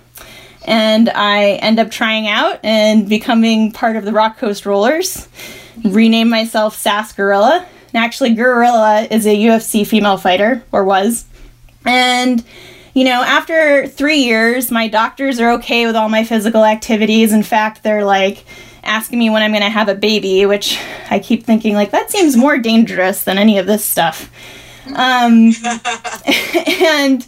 [0.67, 5.29] And I end up trying out and becoming part of the Rock Coast Rollers.
[5.85, 7.67] Rename myself Sass Gorilla.
[7.93, 11.27] And actually, Gorilla is a UFC female fighter, or was.
[11.85, 12.43] And
[12.95, 17.33] you know, after three years, my doctors are okay with all my physical activities.
[17.33, 18.45] In fact, they're like
[18.85, 20.79] asking me when I'm going to have a baby, which
[21.11, 24.31] I keep thinking, like, that seems more dangerous than any of this stuff.
[24.87, 25.53] Um,
[26.25, 27.27] and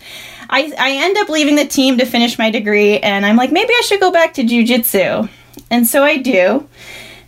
[0.49, 3.73] I, I end up leaving the team to finish my degree, and I'm like, maybe
[3.73, 5.29] I should go back to jujitsu.
[5.71, 6.69] And so I do.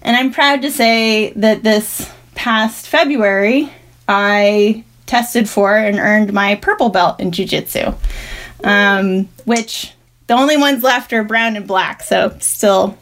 [0.03, 3.73] And I'm proud to say that this past February,
[4.07, 7.93] I tested for and earned my purple belt in jiu-jitsu
[8.65, 9.93] um, which
[10.27, 12.97] the only ones left are brown and black so still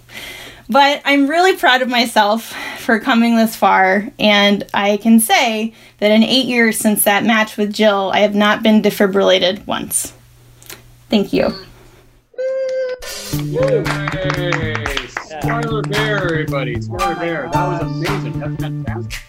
[0.68, 6.10] but i'm really proud of myself for coming this far and i can say that
[6.10, 10.12] in eight years since that match with jill i have not been defibrillated once
[11.08, 11.52] thank you
[13.32, 13.82] Yay.
[15.88, 16.76] Bear, everybody.
[17.18, 17.50] Bear.
[17.52, 18.38] That was amazing.
[18.38, 19.22] That's fantastic.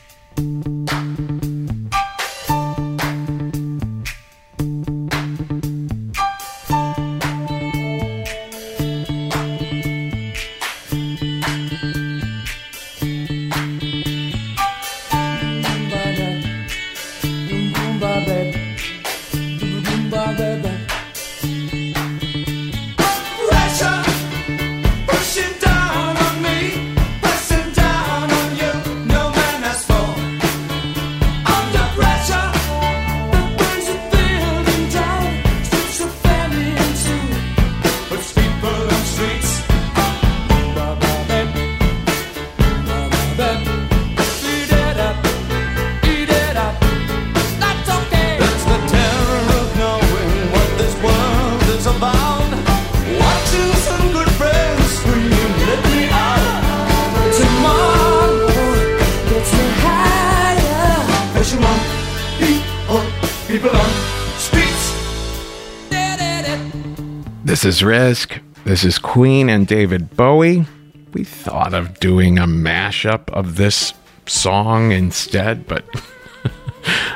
[67.57, 68.39] This is Risk.
[68.65, 70.67] This is Queen and David Bowie.
[71.13, 73.95] We thought of doing a mashup of this
[74.27, 75.83] song instead, but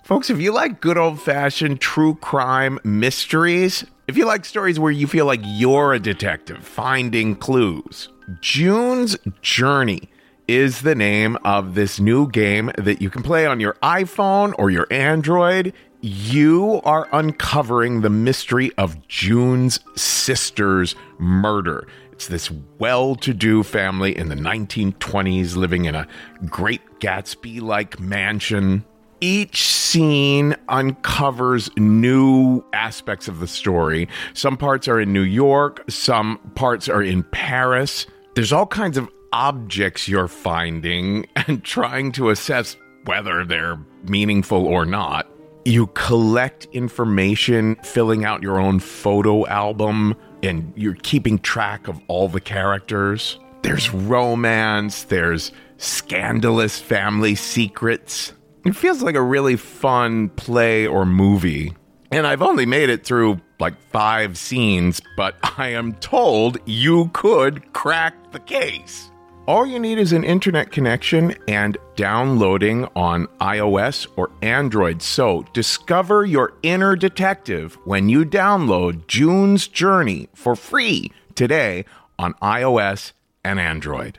[0.04, 4.92] Folks, if you like good old fashioned true crime mysteries, if you like stories where
[4.92, 10.10] you feel like you're a detective finding clues, June's Journey
[10.46, 14.70] is the name of this new game that you can play on your iPhone or
[14.70, 15.72] your Android.
[16.06, 21.88] You are uncovering the mystery of June's sister's murder.
[22.12, 26.06] It's this well to do family in the 1920s living in a
[26.44, 28.84] great Gatsby like mansion
[29.22, 34.06] each scene uncovers new aspects of the story.
[34.34, 38.06] Some parts are in New York, some parts are in Paris.
[38.34, 42.76] There's all kinds of objects you're finding and trying to assess
[43.06, 45.26] whether they're meaningful or not.
[45.66, 52.28] You collect information, filling out your own photo album, and you're keeping track of all
[52.28, 53.38] the characters.
[53.62, 58.34] There's romance, there's scandalous family secrets.
[58.66, 61.74] It feels like a really fun play or movie.
[62.10, 67.72] And I've only made it through like five scenes, but I am told you could
[67.72, 69.10] crack the case.
[69.46, 75.02] All you need is an internet connection and downloading on iOS or Android.
[75.02, 81.84] So discover your inner detective when you download June's Journey for free today
[82.18, 83.12] on iOS
[83.44, 84.18] and Android.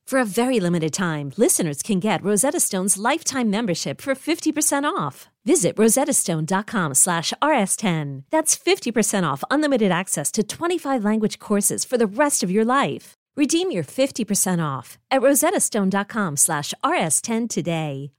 [0.11, 5.29] For a very limited time, listeners can get Rosetta Stone's lifetime membership for 50% off.
[5.45, 8.23] Visit rosettastone.com slash rs10.
[8.29, 13.13] That's 50% off unlimited access to 25 language courses for the rest of your life.
[13.37, 18.11] Redeem your 50% off at rosettastone.com slash rs10 today.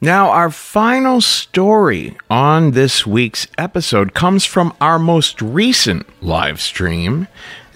[0.00, 7.26] Now, our final story on this week's episode comes from our most recent live stream.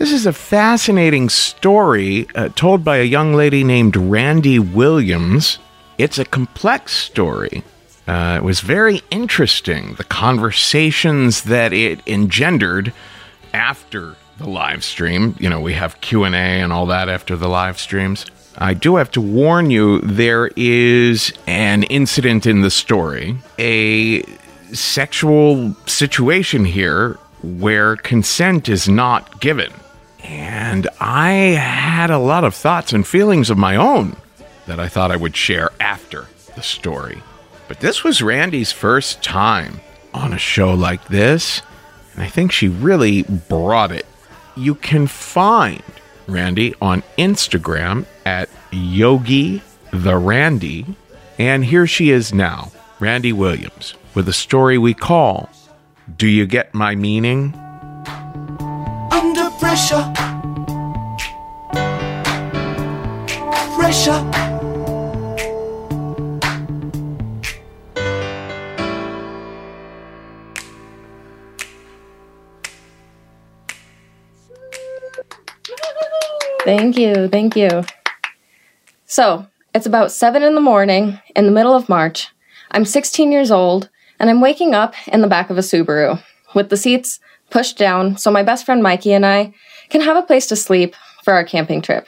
[0.00, 5.58] This is a fascinating story uh, told by a young lady named Randy Williams.
[5.98, 7.62] It's a complex story.
[8.08, 12.94] Uh, it was very interesting, the conversations that it engendered
[13.52, 15.36] after the live stream.
[15.38, 18.24] You know, we have Q&A and all that after the live streams.
[18.56, 24.22] I do have to warn you there is an incident in the story, a
[24.72, 29.70] sexual situation here where consent is not given.
[30.22, 34.16] And I had a lot of thoughts and feelings of my own
[34.66, 37.22] that I thought I would share after the story.
[37.68, 39.80] But this was Randy's first time
[40.12, 41.62] on a show like this,
[42.14, 44.06] and I think she really brought it.
[44.56, 45.82] You can find
[46.26, 49.62] Randy on Instagram at Yogi
[49.92, 50.86] the Randy.
[51.38, 55.48] And here she is now, Randy Williams, with a story we call
[56.16, 57.54] Do You Get My Meaning?
[59.80, 60.12] Pressure.
[63.74, 64.30] Pressure.
[76.64, 77.28] Thank you.
[77.28, 77.84] Thank you.
[79.06, 82.28] So, it's about 7 in the morning in the middle of March.
[82.70, 86.22] I'm 16 years old, and I'm waking up in the back of a Subaru
[86.54, 87.18] with the seats
[87.50, 89.52] pushed down so my best friend Mikey and I
[89.90, 92.06] can have a place to sleep for our camping trip.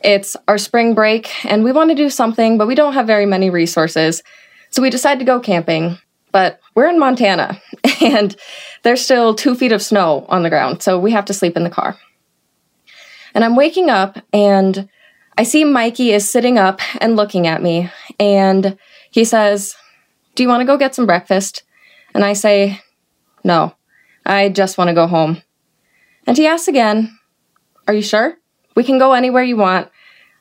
[0.00, 3.26] It's our spring break, and we want to do something, but we don't have very
[3.26, 4.22] many resources.
[4.70, 5.98] So we decide to go camping.
[6.32, 7.60] But we're in Montana,
[8.02, 8.36] and
[8.82, 11.64] there's still two feet of snow on the ground, so we have to sleep in
[11.64, 11.96] the car.
[13.36, 14.88] And I'm waking up and
[15.36, 17.90] I see Mikey is sitting up and looking at me.
[18.18, 18.78] And
[19.10, 19.74] he says,
[20.34, 21.62] Do you want to go get some breakfast?
[22.14, 22.80] And I say,
[23.44, 23.74] No,
[24.24, 25.42] I just want to go home.
[26.26, 27.18] And he asks again,
[27.86, 28.36] Are you sure?
[28.74, 29.88] We can go anywhere you want.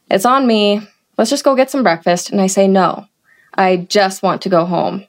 [0.09, 0.81] It's on me.
[1.17, 2.31] Let's just go get some breakfast.
[2.31, 3.07] And I say, No,
[3.53, 5.05] I just want to go home.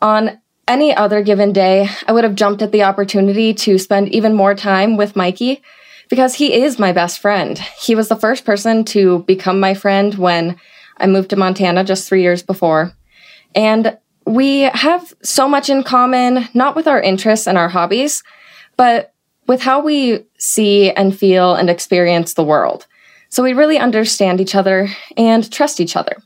[0.00, 4.34] On any other given day, I would have jumped at the opportunity to spend even
[4.34, 5.62] more time with Mikey
[6.08, 7.58] because he is my best friend.
[7.58, 10.56] He was the first person to become my friend when
[10.98, 12.92] I moved to Montana just three years before.
[13.54, 18.22] And we have so much in common, not with our interests and our hobbies,
[18.76, 19.14] but
[19.46, 22.86] with how we see and feel and experience the world.
[23.28, 26.16] So we really understand each other and trust each other.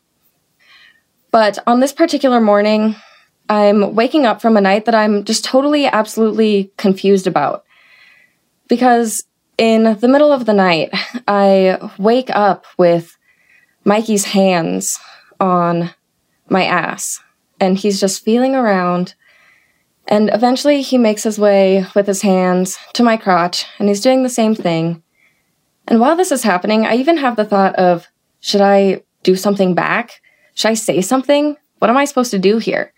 [1.31, 2.97] But on this particular morning,
[3.49, 7.65] I'm waking up from a night that I'm just totally, absolutely confused about.
[8.69, 9.25] Because
[9.59, 10.91] in the middle of the night,
[11.27, 13.17] I wake up with
[13.85, 14.99] Mikey's hands
[15.39, 15.91] on
[16.49, 17.21] my ass,
[17.59, 19.15] and he's just feeling around.
[20.11, 24.23] And eventually, he makes his way with his hands to my crotch, and he's doing
[24.23, 25.05] the same thing.
[25.87, 28.09] And while this is happening, I even have the thought of
[28.41, 30.21] should I do something back?
[30.55, 31.57] Should I say something?
[31.79, 32.93] What am I supposed to do here?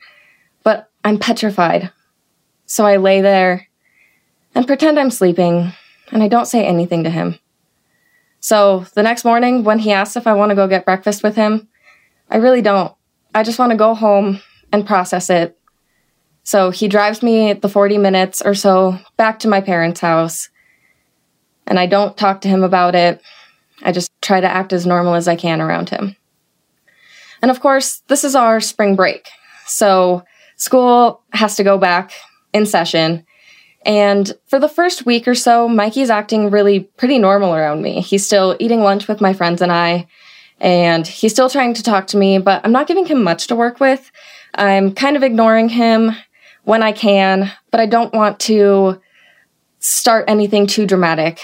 [0.64, 1.90] But I'm petrified.
[2.64, 3.68] So I lay there
[4.54, 5.72] and pretend I'm sleeping,
[6.10, 7.38] and I don't say anything to him.
[8.40, 11.36] So the next morning, when he asks if I want to go get breakfast with
[11.36, 11.68] him,
[12.30, 12.94] I really don't.
[13.34, 14.40] I just want to go home
[14.72, 15.58] and process it.
[16.44, 20.48] So he drives me the 40 minutes or so back to my parents' house,
[21.66, 23.22] and I don't talk to him about it.
[23.82, 26.16] I just try to act as normal as I can around him.
[27.40, 29.28] And of course, this is our spring break.
[29.66, 30.24] So
[30.56, 32.12] school has to go back
[32.52, 33.24] in session.
[33.84, 38.00] And for the first week or so, Mikey's acting really pretty normal around me.
[38.00, 40.06] He's still eating lunch with my friends and I,
[40.60, 43.56] and he's still trying to talk to me, but I'm not giving him much to
[43.56, 44.12] work with.
[44.54, 46.12] I'm kind of ignoring him
[46.64, 49.00] when I can, but I don't want to
[49.78, 51.40] start anything too dramatic.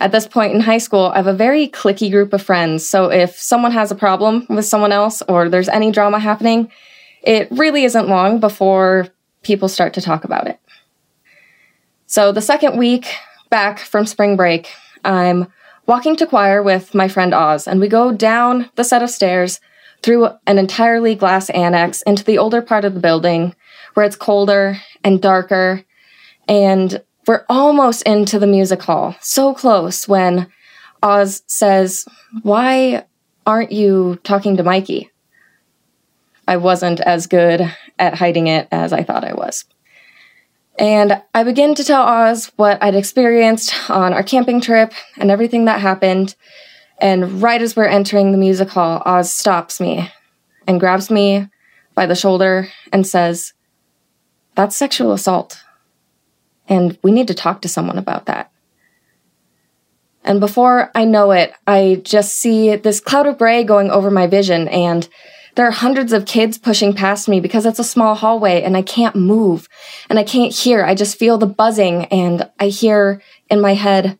[0.00, 3.10] At this point in high school, I have a very clicky group of friends, so
[3.10, 6.70] if someone has a problem with someone else or there's any drama happening,
[7.22, 9.08] it really isn't long before
[9.42, 10.58] people start to talk about it.
[12.06, 13.14] So, the second week
[13.48, 14.70] back from spring break,
[15.04, 15.46] I'm
[15.86, 19.60] walking to choir with my friend Oz, and we go down the set of stairs
[20.02, 23.54] through an entirely glass annex into the older part of the building
[23.94, 25.84] where it's colder and darker.
[26.46, 30.48] And we're almost into the music hall, so close when
[31.02, 32.04] Oz says,
[32.42, 33.06] Why
[33.46, 35.10] aren't you talking to Mikey?
[36.46, 37.62] I wasn't as good
[37.98, 39.64] at hiding it as I thought I was.
[40.78, 45.66] And I begin to tell Oz what I'd experienced on our camping trip and everything
[45.66, 46.34] that happened.
[46.98, 50.10] And right as we're entering the music hall, Oz stops me
[50.66, 51.48] and grabs me
[51.94, 53.52] by the shoulder and says,
[54.54, 55.62] That's sexual assault.
[56.68, 58.50] And we need to talk to someone about that.
[60.24, 64.26] And before I know it, I just see this cloud of gray going over my
[64.26, 65.08] vision and
[65.54, 68.82] there are hundreds of kids pushing past me because it's a small hallway and I
[68.82, 69.68] can't move
[70.10, 70.84] and I can't hear.
[70.84, 74.18] I just feel the buzzing and I hear in my head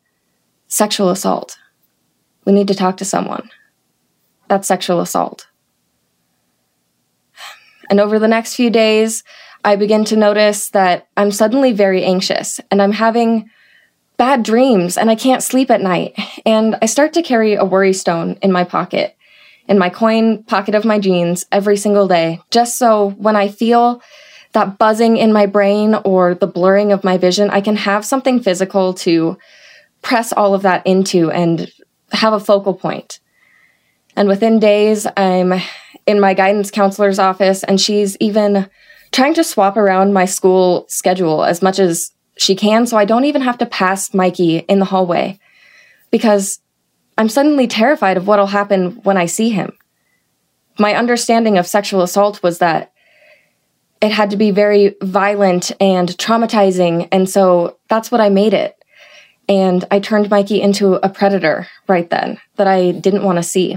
[0.68, 1.56] sexual assault.
[2.44, 3.50] We need to talk to someone.
[4.48, 5.48] That's sexual assault.
[7.90, 9.24] And over the next few days,
[9.64, 13.50] I begin to notice that I'm suddenly very anxious and I'm having
[14.16, 16.14] bad dreams and I can't sleep at night.
[16.46, 19.16] And I start to carry a worry stone in my pocket
[19.66, 24.02] in my coin pocket of my jeans every single day, just so when I feel
[24.52, 28.40] that buzzing in my brain or the blurring of my vision, I can have something
[28.40, 29.38] physical to
[30.02, 31.70] press all of that into and
[32.12, 33.20] have a focal point.
[34.16, 35.54] And within days, I'm
[36.06, 38.68] in my guidance counselor's office, and she's even
[39.14, 43.24] trying to swap around my school schedule as much as she can so I don't
[43.26, 45.38] even have to pass Mikey in the hallway.
[46.10, 46.58] Because
[47.16, 49.72] I'm suddenly terrified of what'll happen when I see him.
[50.80, 52.92] My understanding of sexual assault was that
[54.00, 58.74] it had to be very violent and traumatizing, and so that's what I made it.
[59.48, 63.76] And I turned Mikey into a predator right then that I didn't want to see.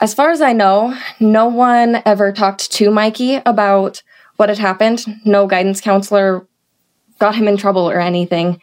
[0.00, 4.02] As far as I know, no one ever talked to Mikey about
[4.36, 5.04] what had happened.
[5.26, 6.46] No guidance counselor
[7.18, 8.62] got him in trouble or anything.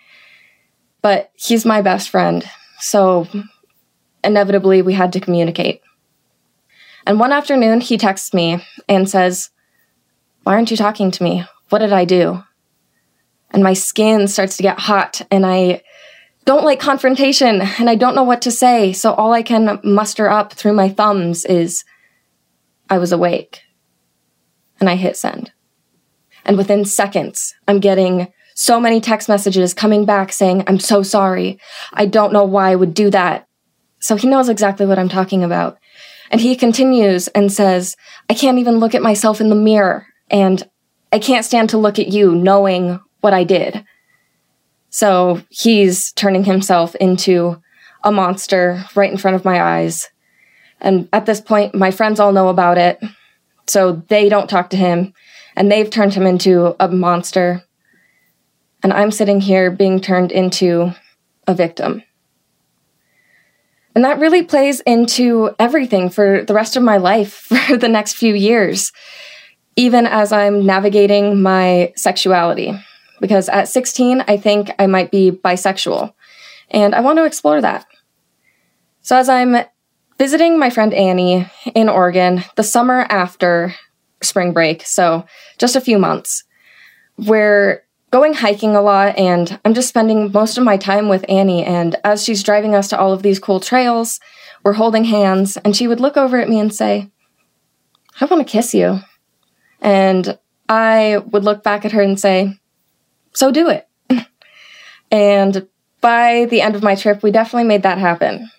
[1.04, 2.44] But he's my best friend,
[2.80, 3.28] so
[4.24, 5.82] inevitably, we had to communicate.
[7.06, 9.52] And one afternoon, he texts me and says,
[10.44, 11.46] Why aren't you talking to me?
[11.70, 12.44] What did I do?
[13.52, 15.84] And my skin starts to get hot, and I
[16.48, 18.93] don't like confrontation, and I don't know what to say.
[18.93, 21.84] So all I can muster up through my thumbs is,
[22.89, 23.64] I was awake.
[24.80, 25.52] And I hit send.
[26.45, 31.60] And within seconds, I'm getting so many text messages coming back saying, I'm so sorry.
[31.91, 33.45] I don't know why I would do that.
[34.00, 35.78] So he knows exactly what I'm talking about.
[36.32, 37.98] And he continues and says,
[38.30, 40.08] I can't even look at myself in the mirror.
[40.30, 40.64] And
[41.12, 43.84] I can't stand to look at you knowing what I did.
[44.98, 47.62] So he's turning himself into
[48.04, 50.10] a monster right in front of my eyes.
[50.82, 53.00] And at this point, my friends all know about it.
[53.68, 55.14] So they don't talk to him.
[55.56, 57.64] And they've turned him into a monster.
[58.82, 60.95] And I'm sitting here being turned into
[61.45, 62.02] a victim.
[63.93, 67.34] And that really plays into everything for the rest of my life
[67.68, 68.91] for the next few years,
[69.76, 72.74] even as I'm navigating my sexuality.
[73.20, 76.13] Because at 16, I think I might be bisexual,
[76.70, 77.86] and I want to explore that.
[79.01, 79.57] So, as I'm
[80.18, 83.74] visiting my friend Annie in Oregon the summer after
[84.22, 85.26] spring break, so
[85.57, 86.43] just a few months,
[87.18, 91.63] we're going hiking a lot and I'm just spending most of my time with Annie.
[91.63, 94.20] And as she's driving us to all of these cool trails,
[94.63, 97.09] we're holding hands, and she would look over at me and say,
[98.20, 98.99] I want to kiss you.
[99.80, 100.38] And
[100.68, 102.59] I would look back at her and say,
[103.38, 103.88] So do it.
[105.12, 105.68] and
[106.02, 108.50] by the end of my trip, we definitely made that happen.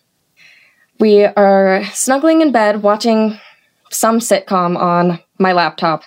[1.01, 3.41] We are snuggling in bed watching
[3.91, 6.05] some sitcom on my laptop,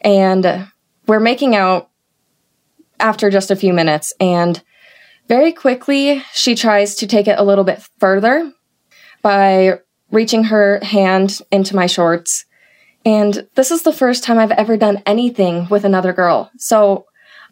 [0.00, 0.66] and
[1.06, 1.90] we're making out
[2.98, 4.14] after just a few minutes.
[4.18, 4.62] And
[5.28, 8.50] very quickly, she tries to take it a little bit further
[9.20, 12.46] by reaching her hand into my shorts.
[13.04, 16.50] And this is the first time I've ever done anything with another girl.
[16.56, 17.04] So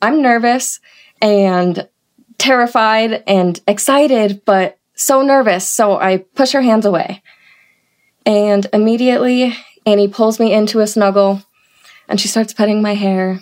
[0.04, 0.80] I'm nervous
[1.22, 1.88] and
[2.36, 5.66] terrified and excited, but so nervous.
[5.66, 7.22] So I push her hands away.
[8.26, 11.42] And immediately, Annie pulls me into a snuggle
[12.06, 13.40] and she starts petting my hair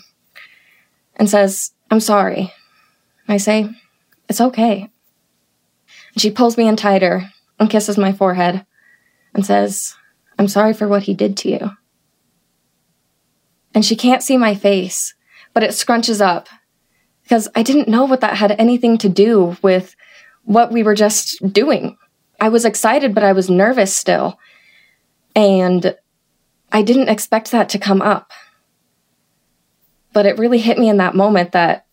[1.16, 2.52] and says, I'm sorry.
[3.26, 3.68] I say,
[4.28, 4.88] It's okay.
[6.14, 8.64] And she pulls me in tighter and kisses my forehead
[9.34, 9.96] and says,
[10.38, 11.70] I'm sorry for what he did to you.
[13.74, 15.14] And she can't see my face,
[15.55, 16.48] but it scrunches up
[17.22, 19.94] because I didn't know what that had anything to do with
[20.44, 21.96] what we were just doing.
[22.40, 24.38] I was excited, but I was nervous still.
[25.34, 25.96] And
[26.72, 28.32] I didn't expect that to come up.
[30.12, 31.86] But it really hit me in that moment that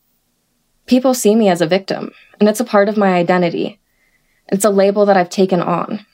[0.87, 3.79] people see me as a victim, and it's a part of my identity.
[4.47, 6.05] It's a label that I've taken on.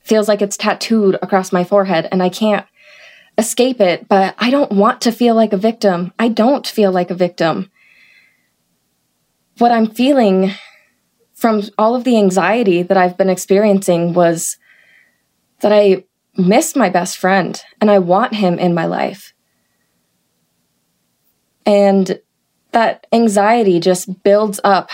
[0.00, 2.66] Feels like it's tattooed across my forehead, and I can't
[3.38, 6.12] escape it, but I don't want to feel like a victim.
[6.18, 7.70] I don't feel like a victim.
[9.58, 10.52] What I'm feeling
[11.34, 14.56] from all of the anxiety that I've been experiencing was
[15.60, 16.04] that I
[16.36, 19.34] miss my best friend and I want him in my life.
[21.64, 22.20] And
[22.72, 24.90] that anxiety just builds up.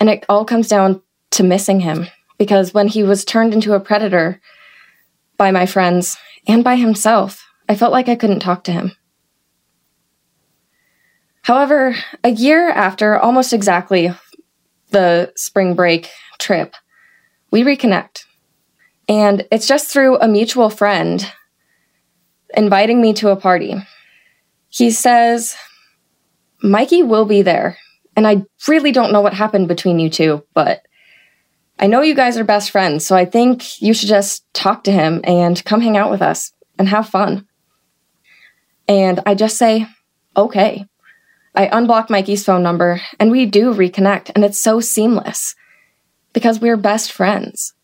[0.00, 1.02] And it all comes down
[1.32, 2.06] to missing him
[2.38, 4.40] because when he was turned into a predator
[5.36, 6.16] by my friends
[6.46, 8.92] and by himself, I felt like I couldn't talk to him.
[11.42, 14.12] However, a year after almost exactly
[14.90, 16.74] the spring break trip,
[17.50, 18.24] we reconnect.
[19.08, 21.30] And it's just through a mutual friend
[22.56, 23.74] inviting me to a party.
[24.68, 25.56] He says,
[26.62, 27.76] Mikey will be there.
[28.16, 30.82] And I really don't know what happened between you two, but
[31.78, 34.92] I know you guys are best friends, so I think you should just talk to
[34.92, 37.46] him and come hang out with us and have fun.
[38.86, 39.86] And I just say,
[40.36, 40.86] okay.
[41.54, 45.54] I unblock Mikey's phone number and we do reconnect, and it's so seamless
[46.32, 47.74] because we're best friends.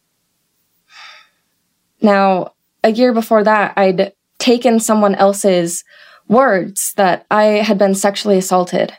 [2.03, 5.85] Now, a year before that, I'd taken someone else's
[6.29, 8.97] words that I had been sexually assaulted.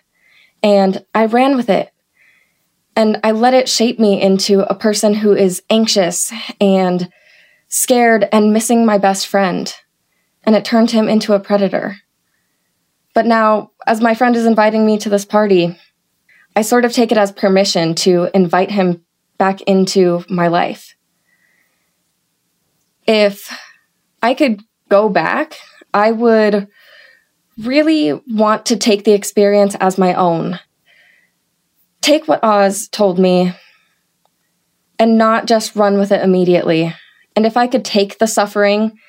[0.64, 1.91] And I ran with it.
[2.96, 7.10] And I let it shape me into a person who is anxious and
[7.68, 9.74] scared and missing my best friend.
[10.44, 11.98] And it turned him into a predator.
[13.14, 15.78] But now, as my friend is inviting me to this party,
[16.56, 19.06] I sort of take it as permission to invite him
[19.38, 20.96] back into my life.
[23.08, 23.58] If
[24.22, 25.56] I could go back,
[25.94, 26.68] I would
[27.58, 30.60] really want to take the experience as my own.
[32.02, 33.54] Take what Oz told me
[35.00, 36.94] and not just run with it immediately.
[37.36, 39.00] And if I could take the suffering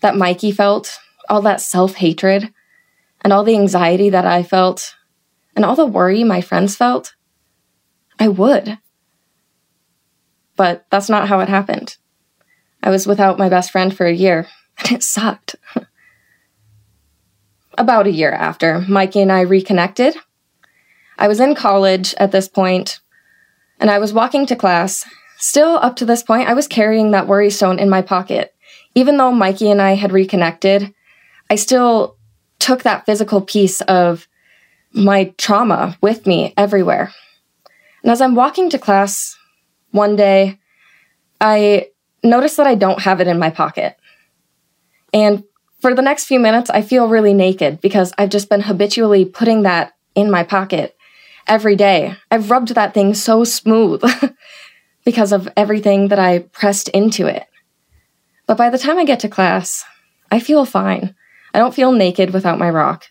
[0.00, 0.98] that Mikey felt,
[1.28, 2.52] all that self hatred,
[3.22, 4.94] and all the anxiety that I felt,
[5.54, 7.14] and all the worry my friends felt,
[8.18, 8.78] I would.
[10.56, 11.96] But that's not how it happened.
[12.82, 14.48] I was without my best friend for a year,
[14.78, 15.56] and it sucked.
[17.78, 20.16] about a year after, Mikey and I reconnected.
[21.18, 23.00] I was in college at this point,
[23.78, 25.04] and I was walking to class.
[25.38, 28.54] Still, up to this point, I was carrying that worry stone in my pocket.
[28.94, 30.94] Even though Mikey and I had reconnected,
[31.50, 32.16] I still
[32.58, 34.28] took that physical piece of
[34.92, 37.12] my trauma with me everywhere.
[38.02, 39.36] And as I'm walking to class
[39.90, 40.58] one day,
[41.40, 41.88] I
[42.22, 43.96] notice that I don't have it in my pocket.
[45.12, 45.44] And
[45.80, 49.62] for the next few minutes, I feel really naked because I've just been habitually putting
[49.62, 50.96] that in my pocket
[51.46, 52.16] every day.
[52.30, 54.02] I've rubbed that thing so smooth
[55.04, 57.46] because of everything that I pressed into it.
[58.46, 59.84] But by the time I get to class,
[60.30, 61.14] I feel fine.
[61.54, 63.04] I don't feel naked without my rock.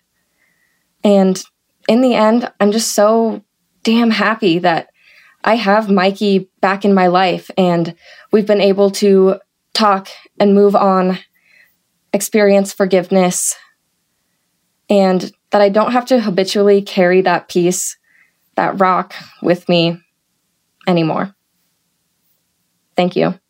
[1.03, 1.41] And
[1.88, 3.43] in the end, I'm just so
[3.84, 4.89] damn happy that
[5.43, 7.95] I have Mikey back in my life and
[8.32, 9.39] we've been able to
[9.73, 10.09] talk
[10.39, 11.17] and move on,
[12.13, 13.55] experience forgiveness,
[14.89, 17.97] and that I don't have to habitually carry that piece,
[18.56, 20.02] that rock with me
[20.88, 21.36] anymore.
[22.95, 23.40] Thank you.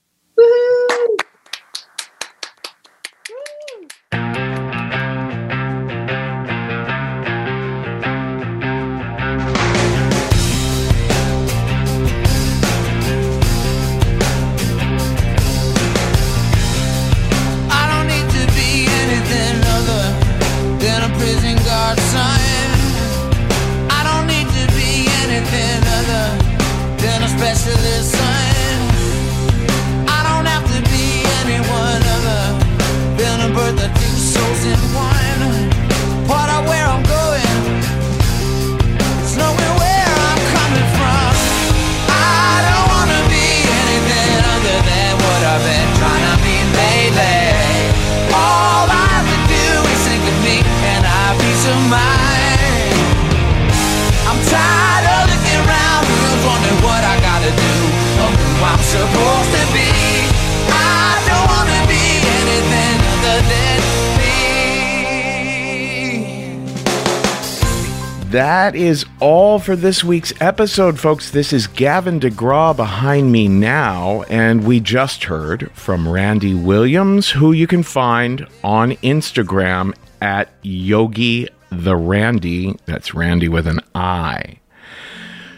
[68.52, 71.32] That is all for this week's episode, folks.
[71.32, 77.54] This is Gavin DeGraw behind me now, and we just heard from Randy Williams, who
[77.54, 82.76] you can find on Instagram at Yogi the Randy.
[82.88, 84.60] That's Randy with an I.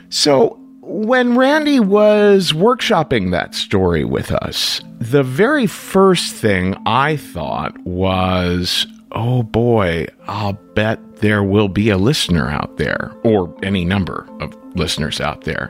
[0.09, 7.75] So, when Randy was workshopping that story with us, the very first thing I thought
[7.79, 14.27] was, oh boy, I'll bet there will be a listener out there, or any number
[14.39, 15.67] of listeners out there,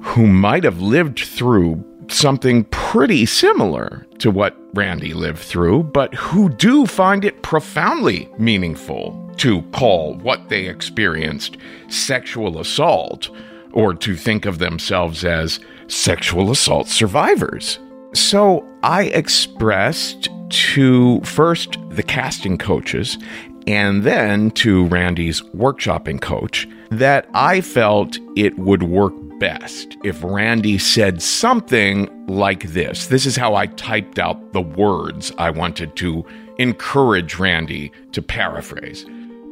[0.00, 6.48] who might have lived through something pretty similar to what Randy lived through, but who
[6.48, 11.56] do find it profoundly meaningful to call what they experienced
[11.88, 13.30] sexual assault
[13.72, 17.78] or to think of themselves as sexual assault survivors.
[18.14, 23.18] So I expressed to first the casting coaches
[23.66, 30.78] and then to Randy's workshopping coach that I felt it would work best if Randy
[30.78, 33.08] said something like this.
[33.08, 36.24] This is how I typed out the words I wanted to
[36.58, 39.04] encourage Randy to paraphrase.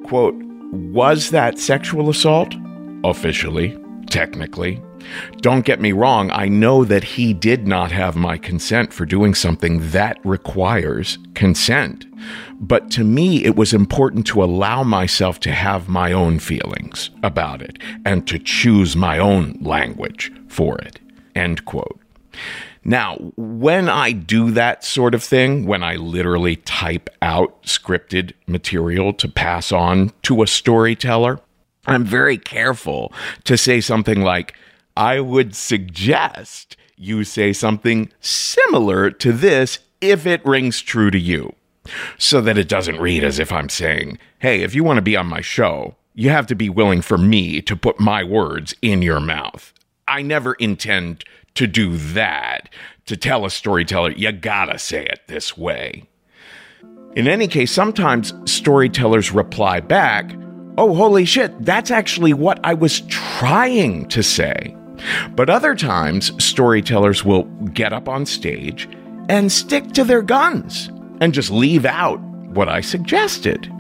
[0.05, 0.35] Quote,
[0.73, 2.55] was that sexual assault?
[3.05, 3.77] Officially,
[4.11, 4.83] technically.
[5.41, 9.35] Don't get me wrong, I know that he did not have my consent for doing
[9.35, 12.07] something that requires consent.
[12.59, 17.63] But to me, it was important to allow myself to have my own feelings about
[17.63, 20.99] it and to choose my own language for it.
[21.35, 22.01] End quote.
[22.85, 29.13] Now, when I do that sort of thing, when I literally type out scripted material
[29.15, 31.41] to pass on to a storyteller,
[31.87, 33.13] I'm very careful
[33.45, 34.55] to say something like,
[34.97, 41.55] I would suggest you say something similar to this if it rings true to you,
[42.19, 45.17] so that it doesn't read as if I'm saying, hey, if you want to be
[45.17, 49.03] on my show, you have to be willing for me to put my words in
[49.03, 49.73] your mouth.
[50.09, 51.25] I never intend
[51.55, 52.69] to do that,
[53.07, 56.05] to tell a storyteller, you gotta say it this way.
[57.15, 60.35] In any case, sometimes storytellers reply back,
[60.79, 64.77] oh, holy shit, that's actually what I was trying to say.
[65.35, 68.89] But other times, storytellers will get up on stage
[69.29, 70.89] and stick to their guns
[71.21, 72.21] and just leave out
[72.51, 73.67] what I suggested.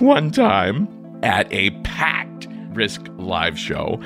[0.00, 0.88] One time
[1.22, 4.00] at a packed Risk live show,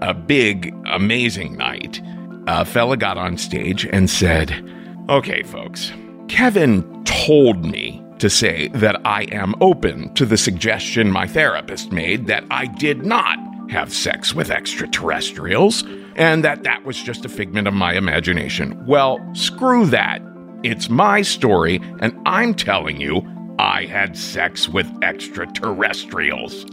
[0.00, 2.00] a big, amazing night,
[2.46, 4.68] a fella got on stage and said,
[5.08, 5.92] Okay, folks,
[6.28, 12.28] Kevin told me to say that I am open to the suggestion my therapist made
[12.28, 13.36] that I did not
[13.68, 15.82] have sex with extraterrestrials
[16.14, 18.80] and that that was just a figment of my imagination.
[18.86, 20.22] Well, screw that.
[20.62, 23.26] It's my story, and I'm telling you,
[23.58, 26.64] I had sex with extraterrestrials.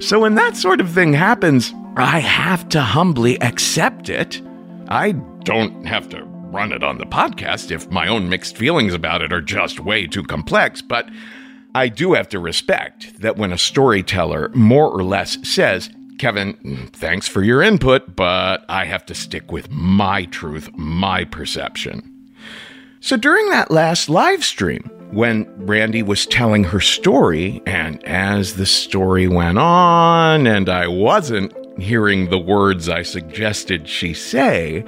[0.04, 4.42] so when that sort of thing happens, I have to humbly accept it.
[4.88, 5.12] I
[5.44, 9.32] don't have to run it on the podcast if my own mixed feelings about it
[9.32, 11.08] are just way too complex, but
[11.74, 16.90] I do have to respect that when a storyteller more or less says, Kevin, mm,
[16.90, 22.12] thanks for your input, but I have to stick with my truth, my perception.
[23.00, 28.66] So during that last live stream, when Randy was telling her story, and as the
[28.66, 34.84] story went on, and I wasn't hearing the words I suggested she say,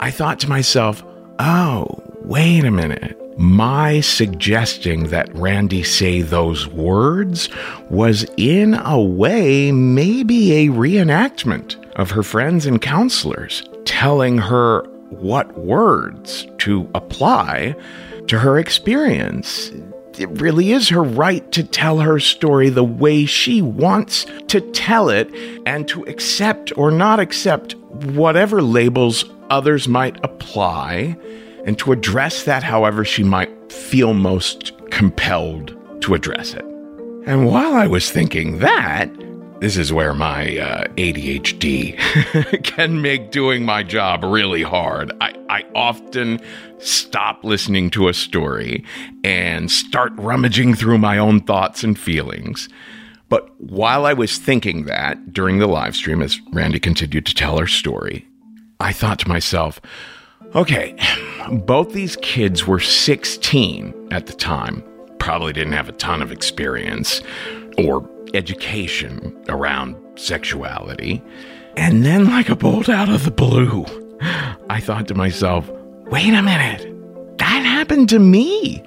[0.00, 1.02] I thought to myself,
[1.38, 1.86] oh,
[2.22, 3.18] wait a minute.
[3.38, 7.48] My suggesting that Randy say those words
[7.90, 15.56] was, in a way, maybe a reenactment of her friends and counselors telling her what
[15.58, 17.74] words to apply
[18.28, 19.70] to her experience.
[20.18, 25.10] It really is her right to tell her story the way she wants to tell
[25.10, 25.30] it
[25.66, 31.16] and to accept or not accept whatever labels others might apply
[31.64, 36.64] and to address that however she might feel most compelled to address it.
[37.26, 39.10] And while I was thinking that,
[39.60, 45.10] this is where my uh, ADHD can make doing my job really hard.
[45.20, 46.40] I, I often
[46.78, 48.84] stop listening to a story
[49.24, 52.68] and start rummaging through my own thoughts and feelings.
[53.28, 57.58] But while I was thinking that during the live stream, as Randy continued to tell
[57.58, 58.28] her story,
[58.80, 59.80] I thought to myself,
[60.54, 60.96] okay,
[61.50, 64.84] both these kids were 16 at the time,
[65.18, 67.22] probably didn't have a ton of experience
[67.78, 71.22] or education around sexuality.
[71.76, 73.84] And then, like a bolt out of the blue,
[74.70, 75.70] I thought to myself,
[76.06, 78.82] wait a minute, that happened to me.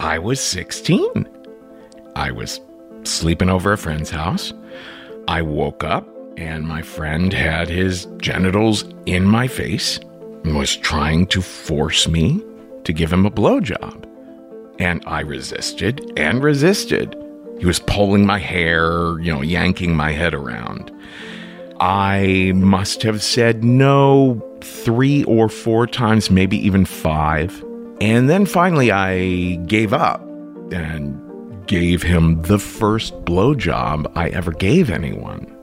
[0.00, 1.28] I was 16.
[2.16, 2.60] I was
[3.04, 4.52] sleeping over a friend's house.
[5.26, 9.98] I woke up and my friend had his genitals in my face
[10.44, 12.40] and was trying to force me
[12.84, 14.04] to give him a blowjob.
[14.78, 17.16] And I resisted and resisted.
[17.58, 20.92] He was pulling my hair, you know, yanking my head around.
[21.80, 27.64] I must have said no three or four times, maybe even five.
[28.00, 30.22] And then finally I gave up
[30.70, 31.20] and
[31.66, 35.57] gave him the first blowjob I ever gave anyone.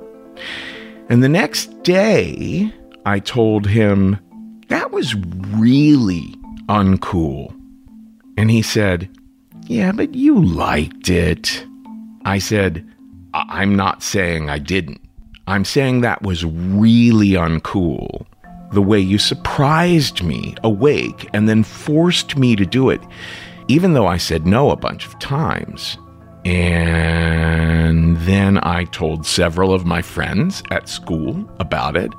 [1.10, 2.74] And the next day,
[3.06, 4.20] I told him,
[4.70, 6.36] that was really
[6.68, 7.54] uncool.
[8.38, 9.10] And he said,
[9.68, 11.66] yeah, but you liked it.
[12.26, 12.88] I said,
[13.34, 15.02] I- am not saying I didn't.
[15.48, 18.26] I'm saying that was really uncool.
[18.72, 23.02] The way you surprised me awake and then forced me to do it,
[23.68, 25.98] even though I said no a bunch of times.
[26.46, 32.12] And then I told several of my friends at school about it,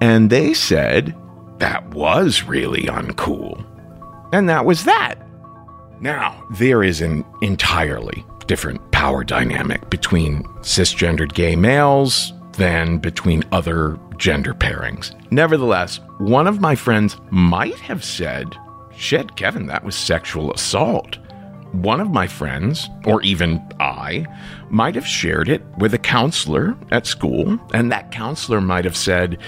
[0.00, 1.14] and they said
[1.58, 3.64] that was really uncool.
[4.32, 5.16] And that was that.
[6.00, 13.98] Now, there is an entirely different power dynamic between cisgendered gay males than between other
[14.16, 15.14] gender pairings.
[15.32, 18.56] Nevertheless, one of my friends might have said,
[18.96, 21.18] Shit, Kevin, that was sexual assault
[21.72, 24.26] one of my friends, or even I,
[24.70, 29.38] might have shared it with a counselor at school, and that counselor might have said,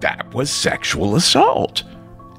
[0.00, 1.82] that was sexual assault.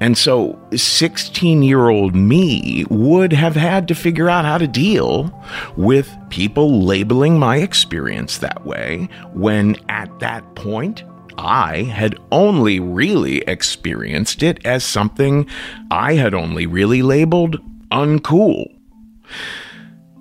[0.00, 5.30] And so 16 year old me would have had to figure out how to deal
[5.76, 11.04] with people labeling my experience that way when at that point
[11.36, 15.46] I had only really experienced it as something
[15.90, 17.60] I had only really labeled
[17.90, 18.79] uncool.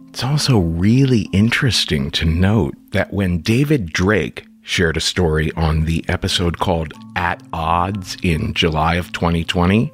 [0.10, 6.04] It's also really interesting to note that when David Drake shared a story on the
[6.08, 9.92] episode called At Odds in July of 2020,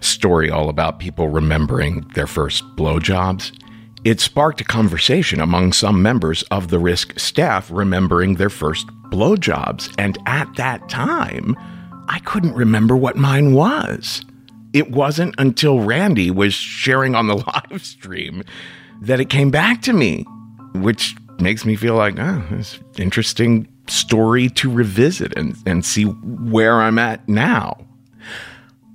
[0.00, 3.52] story all about people remembering their first blowjobs,
[4.04, 9.94] it sparked a conversation among some members of the risk staff remembering their first blowjobs.
[9.98, 11.56] And at that time,
[12.08, 14.22] I couldn't remember what mine was.
[14.72, 17.36] It wasn't until Randy was sharing on the
[17.70, 18.42] live stream
[19.02, 20.24] that it came back to me,
[20.74, 26.80] which makes me feel like, oh, it's interesting story to revisit and, and see where
[26.80, 27.86] I'm at now.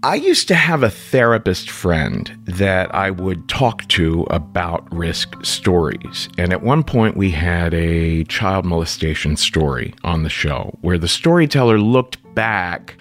[0.03, 6.28] I used to have a therapist friend that I would talk to about risk stories.
[6.39, 11.07] And at one point, we had a child molestation story on the show where the
[11.07, 12.97] storyteller looked back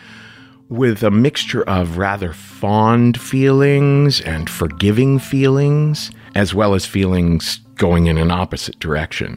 [0.71, 8.07] with a mixture of rather fond feelings and forgiving feelings, as well as feelings going
[8.07, 9.37] in an opposite direction.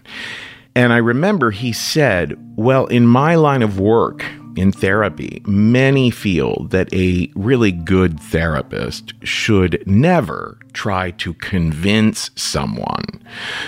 [0.76, 4.24] And I remember he said, Well, in my line of work,
[4.56, 13.06] in therapy, many feel that a really good therapist should never try to convince someone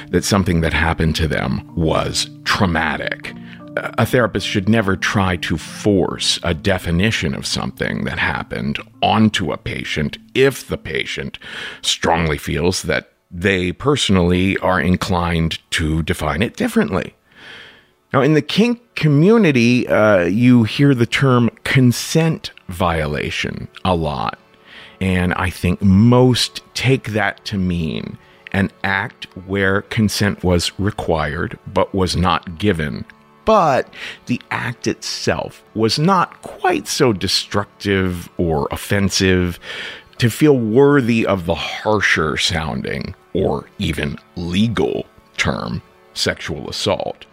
[0.09, 3.33] that something that happened to them was traumatic.
[3.75, 9.57] A therapist should never try to force a definition of something that happened onto a
[9.57, 11.39] patient if the patient
[11.81, 17.15] strongly feels that they personally are inclined to define it differently.
[18.13, 24.39] Now, in the kink community, uh, you hear the term consent violation a lot.
[25.01, 28.17] And I think most take that to mean
[28.53, 33.03] an act where consent was required but was not given.
[33.45, 33.93] But
[34.25, 39.59] the act itself was not quite so destructive or offensive
[40.17, 45.05] to feel worthy of the harsher sounding or even legal
[45.37, 45.81] term
[46.13, 47.25] sexual assault.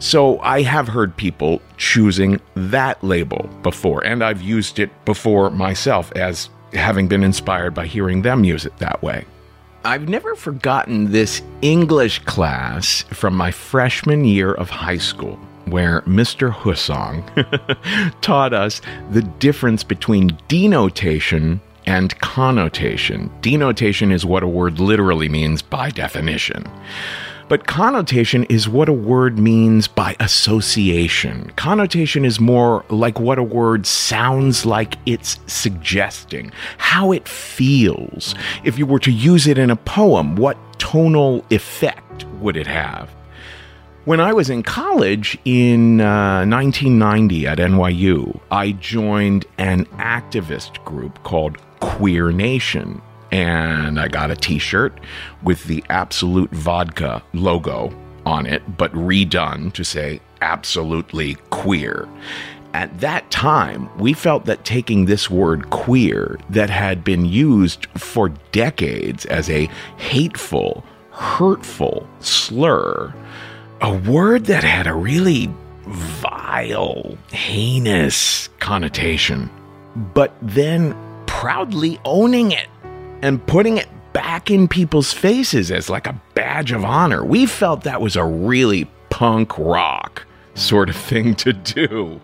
[0.00, 6.12] So I have heard people choosing that label before, and I've used it before myself
[6.12, 9.24] as having been inspired by hearing them use it that way.
[9.84, 16.52] I've never forgotten this English class from my freshman year of high school, where Mr.
[16.52, 17.22] Hussong
[18.20, 23.30] taught us the difference between denotation and connotation.
[23.40, 26.64] Denotation is what a word literally means by definition.
[27.48, 31.50] But connotation is what a word means by association.
[31.56, 38.34] Connotation is more like what a word sounds like it's suggesting, how it feels.
[38.64, 43.08] If you were to use it in a poem, what tonal effect would it have?
[44.04, 51.22] When I was in college in uh, 1990 at NYU, I joined an activist group
[51.24, 53.00] called Queer Nation
[53.30, 54.98] and I got a t shirt
[55.42, 57.92] with the Absolut Vodka logo
[58.26, 62.08] on it, but redone to say absolutely queer.
[62.74, 68.28] At that time, we felt that taking this word queer that had been used for
[68.52, 73.14] decades as a hateful, hurtful slur,
[73.80, 75.50] a word that had a really
[75.86, 79.48] vile, heinous connotation,
[80.14, 80.94] but then
[81.26, 82.68] proudly owning it
[83.22, 87.24] and putting it back in people's faces as like a badge of honor.
[87.24, 92.20] We felt that was a really punk rock sort of thing to do.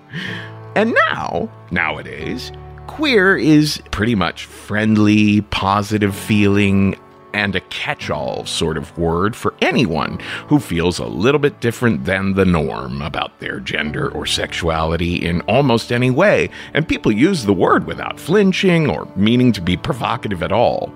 [0.76, 2.50] And now, nowadays,
[2.86, 6.98] queer is pretty much friendly, positive feeling,
[7.34, 12.04] and a catch all sort of word for anyone who feels a little bit different
[12.04, 16.48] than the norm about their gender or sexuality in almost any way.
[16.72, 20.94] And people use the word without flinching or meaning to be provocative at all.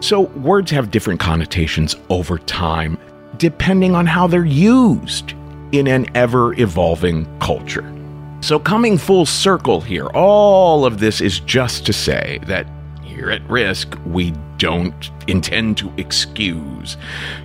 [0.00, 2.98] So, words have different connotations over time,
[3.36, 5.34] depending on how they're used
[5.72, 7.84] in an ever evolving culture.
[8.40, 12.66] So, coming full circle here, all of this is just to say that
[13.20, 16.96] here at Risk, we don't intend to excuse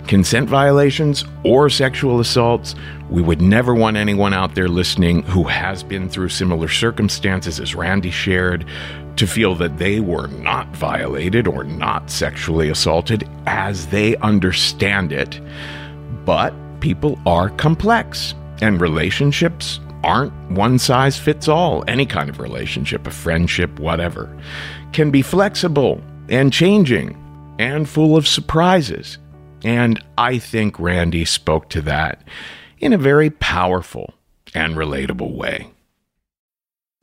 [0.06, 2.74] consent violations or sexual assaults.
[3.10, 7.74] We would never want anyone out there listening who has been through similar circumstances as
[7.74, 8.64] Randy shared
[9.16, 15.38] to feel that they were not violated or not sexually assaulted as they understand it.
[16.24, 21.84] But people are complex, and relationships aren't one size fits all.
[21.88, 24.34] Any kind of relationship, a friendship, whatever,
[24.92, 27.20] can be flexible and changing
[27.58, 29.18] and full of surprises.
[29.64, 32.22] And I think Randy spoke to that
[32.78, 34.14] in a very powerful
[34.54, 35.72] and relatable way.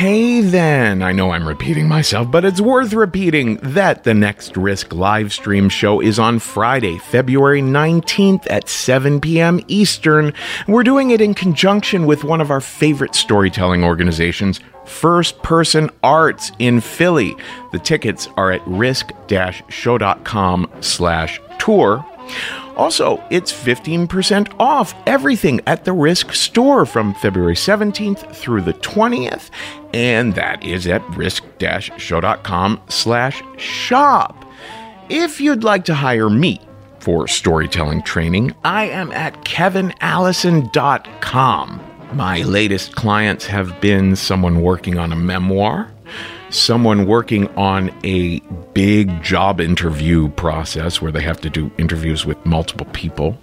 [0.00, 4.94] Okay, then, I know I'm repeating myself, but it's worth repeating that the next Risk
[4.94, 9.60] live stream show is on Friday, February 19th at 7 p.m.
[9.68, 10.32] Eastern.
[10.66, 16.50] We're doing it in conjunction with one of our favorite storytelling organizations, First Person Arts
[16.58, 17.36] in Philly.
[17.72, 22.06] The tickets are at risk-show.com slash tour.
[22.80, 29.50] Also, it's 15% off everything at the Risk store from February 17th through the 20th,
[29.92, 34.46] and that is at risk-show.com slash shop.
[35.10, 36.62] If you'd like to hire me
[37.00, 41.80] for storytelling training, I am at kevinallison.com.
[42.14, 45.92] My latest clients have been someone working on a memoir,
[46.50, 48.40] someone working on a
[48.74, 53.38] big job interview process where they have to do interviews with multiple people,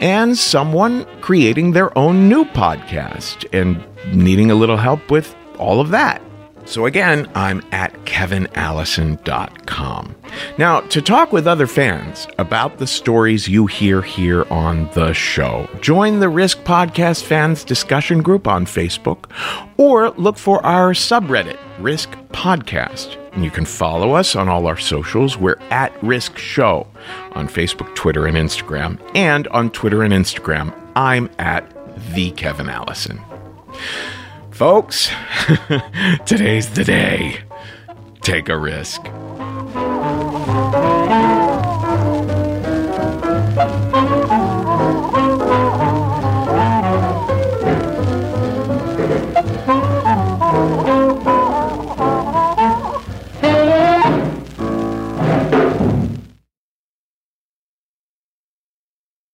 [0.00, 3.82] and someone creating their own new podcast and
[4.14, 6.22] needing a little help with all of that.
[6.70, 10.14] So again, I'm at kevinallison.com.
[10.56, 15.68] Now, to talk with other fans about the stories you hear here on the show,
[15.80, 19.32] join the Risk Podcast Fans discussion group on Facebook
[19.78, 23.16] or look for our subreddit, Risk Podcast.
[23.32, 25.36] And you can follow us on all our socials.
[25.36, 26.86] We're at Risk Show
[27.32, 29.00] on Facebook, Twitter, and Instagram.
[29.16, 31.68] And on Twitter and Instagram, I'm at
[32.14, 33.20] the Kevin Allison.
[34.60, 35.08] Folks,
[36.26, 37.38] today's the day.
[38.20, 39.00] Take a risk.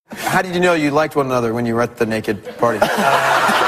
[0.07, 2.79] How did you know you liked one another when you were at the naked party?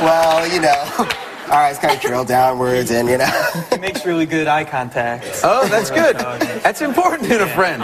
[0.00, 1.06] Well, you know,
[1.50, 3.50] All right, it's kind of trail downwards, and you know.
[3.72, 5.40] He makes really good eye contact.
[5.42, 6.16] Oh, that's good.
[6.62, 7.82] That's important in a friend.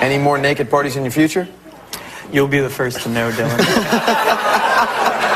[0.00, 1.48] Any more naked parties in your future?
[2.30, 3.58] You'll be the first to know, Dylan.